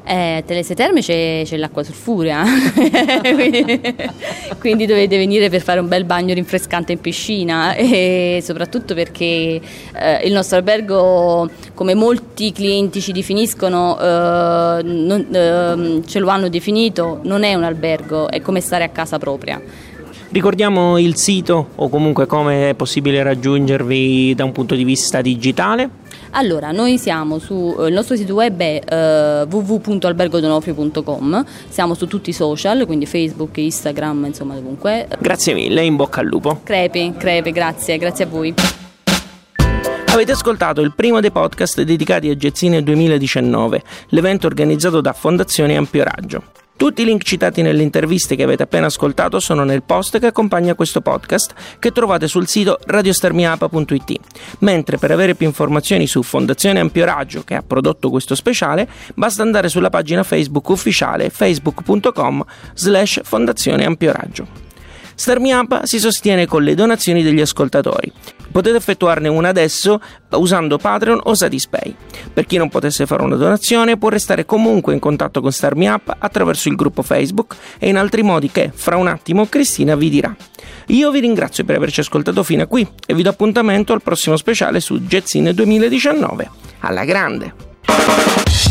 Eh, 0.03 0.43
Telese 0.45 0.73
Terme 0.73 1.01
c'è, 1.01 1.43
c'è 1.45 1.57
l'acqua 1.57 1.83
sulfurea, 1.83 2.43
quindi, 4.59 4.85
dovete 4.85 5.15
venire 5.15 5.49
per 5.49 5.61
fare 5.61 5.79
un 5.79 5.87
bel 5.87 6.05
bagno 6.05 6.33
rinfrescante 6.33 6.91
in 6.91 6.99
piscina 6.99 7.75
e 7.75 8.41
soprattutto 8.43 8.95
perché 8.95 9.23
eh, 9.23 9.61
il 10.25 10.33
nostro 10.33 10.57
albergo, 10.57 11.49
come 11.75 11.93
molti 11.93 12.51
clienti 12.51 12.99
ci 12.99 13.11
definiscono, 13.11 13.97
eh, 13.99 14.81
non, 14.83 15.27
eh, 15.31 16.01
ce 16.07 16.19
lo 16.19 16.29
hanno 16.29 16.49
definito, 16.49 17.19
non 17.23 17.43
è 17.43 17.53
un 17.53 17.63
albergo, 17.63 18.27
è 18.27 18.41
come 18.41 18.59
stare 18.59 18.83
a 18.83 18.89
casa 18.89 19.19
propria. 19.19 19.61
Ricordiamo 20.31 20.97
il 20.97 21.15
sito 21.15 21.69
o 21.75 21.89
comunque 21.89 22.25
come 22.25 22.69
è 22.69 22.73
possibile 22.73 23.21
raggiungervi 23.21 24.33
da 24.33 24.45
un 24.45 24.51
punto 24.51 24.75
di 24.75 24.83
vista 24.83 25.21
digitale? 25.21 26.00
Allora, 26.31 26.71
noi 26.71 26.97
siamo 26.97 27.39
su, 27.39 27.75
eh, 27.79 27.87
il 27.87 27.93
nostro 27.93 28.15
sito 28.15 28.33
web 28.33 28.59
è 28.59 28.81
eh, 28.87 29.45
www.albergodonofrio.com, 29.49 31.45
siamo 31.69 31.93
su 31.93 32.07
tutti 32.07 32.29
i 32.29 32.33
social, 32.33 32.85
quindi 32.85 33.05
Facebook, 33.05 33.57
Instagram, 33.57 34.25
insomma 34.25 34.53
dovunque. 34.55 35.07
Grazie 35.19 35.53
mille, 35.53 35.83
in 35.83 35.95
bocca 35.95 36.21
al 36.21 36.27
lupo. 36.27 36.61
Crepi, 36.63 37.13
crepi, 37.17 37.51
grazie, 37.51 37.97
grazie 37.97 38.23
a 38.25 38.27
voi. 38.27 38.53
Avete 40.05 40.31
ascoltato 40.33 40.81
il 40.81 40.93
primo 40.93 41.21
dei 41.21 41.31
podcast 41.31 41.81
dedicati 41.81 42.29
a 42.29 42.35
Gezzine 42.35 42.83
2019, 42.83 43.81
l'evento 44.09 44.47
organizzato 44.47 44.99
da 44.99 45.13
Fondazione 45.13 45.75
Ampio 45.77 46.03
Raggio. 46.03 46.60
Tutti 46.81 47.03
i 47.03 47.05
link 47.05 47.21
citati 47.21 47.61
nelle 47.61 47.83
interviste 47.83 48.35
che 48.35 48.41
avete 48.41 48.63
appena 48.63 48.87
ascoltato 48.87 49.39
sono 49.39 49.63
nel 49.63 49.83
post 49.83 50.17
che 50.17 50.25
accompagna 50.25 50.73
questo 50.73 50.99
podcast 50.99 51.53
che 51.77 51.91
trovate 51.91 52.27
sul 52.27 52.47
sito 52.47 52.79
radiostarmiapa.it. 52.83 54.19
Mentre 54.61 54.97
per 54.97 55.11
avere 55.11 55.35
più 55.35 55.45
informazioni 55.45 56.07
su 56.07 56.23
Fondazione 56.23 56.79
Ampio 56.79 57.05
Raggio 57.05 57.43
che 57.43 57.53
ha 57.53 57.61
prodotto 57.61 58.09
questo 58.09 58.33
speciale 58.33 58.89
basta 59.13 59.43
andare 59.43 59.69
sulla 59.69 59.91
pagina 59.91 60.23
Facebook 60.23 60.69
ufficiale 60.69 61.29
facebook.com 61.29 62.43
slash 62.73 63.21
Fondazione 63.25 63.85
Ampio 63.85 64.11
Raggio. 64.11 64.70
Starmi 65.21 65.53
Up 65.53 65.83
si 65.83 65.99
sostiene 65.99 66.47
con 66.47 66.63
le 66.63 66.73
donazioni 66.73 67.21
degli 67.21 67.41
ascoltatori. 67.41 68.11
Potete 68.51 68.77
effettuarne 68.77 69.27
una 69.27 69.49
adesso 69.49 70.01
usando 70.31 70.79
Patreon 70.79 71.19
o 71.25 71.35
Satispay. 71.35 71.95
Per 72.33 72.47
chi 72.47 72.57
non 72.57 72.69
potesse 72.69 73.05
fare 73.05 73.21
una 73.21 73.35
donazione 73.35 73.99
può 73.99 74.09
restare 74.09 74.45
comunque 74.45 74.93
in 74.93 74.99
contatto 74.99 75.39
con 75.39 75.51
Starmi 75.51 75.85
Up 75.85 76.15
attraverso 76.17 76.69
il 76.69 76.75
gruppo 76.75 77.03
Facebook 77.03 77.55
e 77.77 77.89
in 77.89 77.97
altri 77.97 78.23
modi 78.23 78.49
che 78.49 78.71
fra 78.73 78.95
un 78.95 79.05
attimo 79.05 79.45
Cristina 79.45 79.95
vi 79.95 80.09
dirà. 80.09 80.35
Io 80.87 81.11
vi 81.11 81.19
ringrazio 81.19 81.65
per 81.65 81.75
averci 81.75 81.99
ascoltato 81.99 82.41
fino 82.41 82.63
a 82.63 82.65
qui 82.65 82.85
e 83.05 83.13
vi 83.13 83.21
do 83.21 83.29
appuntamento 83.29 83.93
al 83.93 84.01
prossimo 84.01 84.37
speciale 84.37 84.79
su 84.79 85.01
Jetzine 85.01 85.53
2019. 85.53 86.49
Alla 86.79 87.05
grande! 87.05 88.70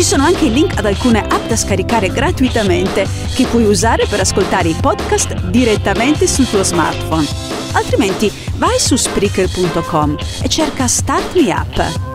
Ci 0.00 0.06
sono 0.06 0.24
anche 0.24 0.46
i 0.46 0.50
link 0.50 0.78
ad 0.78 0.86
alcune 0.86 1.20
app 1.20 1.46
da 1.46 1.56
scaricare 1.56 2.08
gratuitamente 2.08 3.06
che 3.34 3.44
puoi 3.44 3.64
usare 3.64 4.06
per 4.06 4.18
ascoltare 4.20 4.70
i 4.70 4.76
podcast 4.80 5.48
direttamente 5.50 6.26
sul 6.26 6.48
tuo 6.48 6.62
smartphone. 6.62 7.26
Altrimenti 7.72 8.32
vai 8.54 8.78
su 8.78 8.96
Spreaker.com 8.96 10.16
e 10.42 10.48
cerca 10.48 10.88
Start 10.88 11.34
Me 11.34 11.52
Up. 11.52 12.10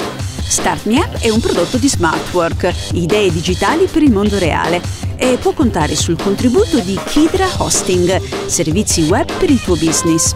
Start 0.48 0.86
Me 0.86 0.98
Up 0.98 1.19
è 1.19 1.30
un 1.30 1.39
prodotto 1.39 1.78
di 1.78 1.88
Smartwork, 1.88 2.74
idee 2.93 3.32
digitali 3.32 3.86
per 3.86 4.02
il 4.02 4.12
mondo 4.12 4.39
reale 4.39 4.82
e 5.17 5.38
può 5.39 5.54
contare 5.54 5.95
sul 5.95 6.21
contributo 6.21 6.80
di 6.80 6.99
Kidra 7.06 7.47
Hosting, 7.58 8.21
servizi 8.47 9.04
web 9.04 9.32
per 9.38 9.49
il 9.49 9.62
tuo 9.62 9.75
business. 9.75 10.36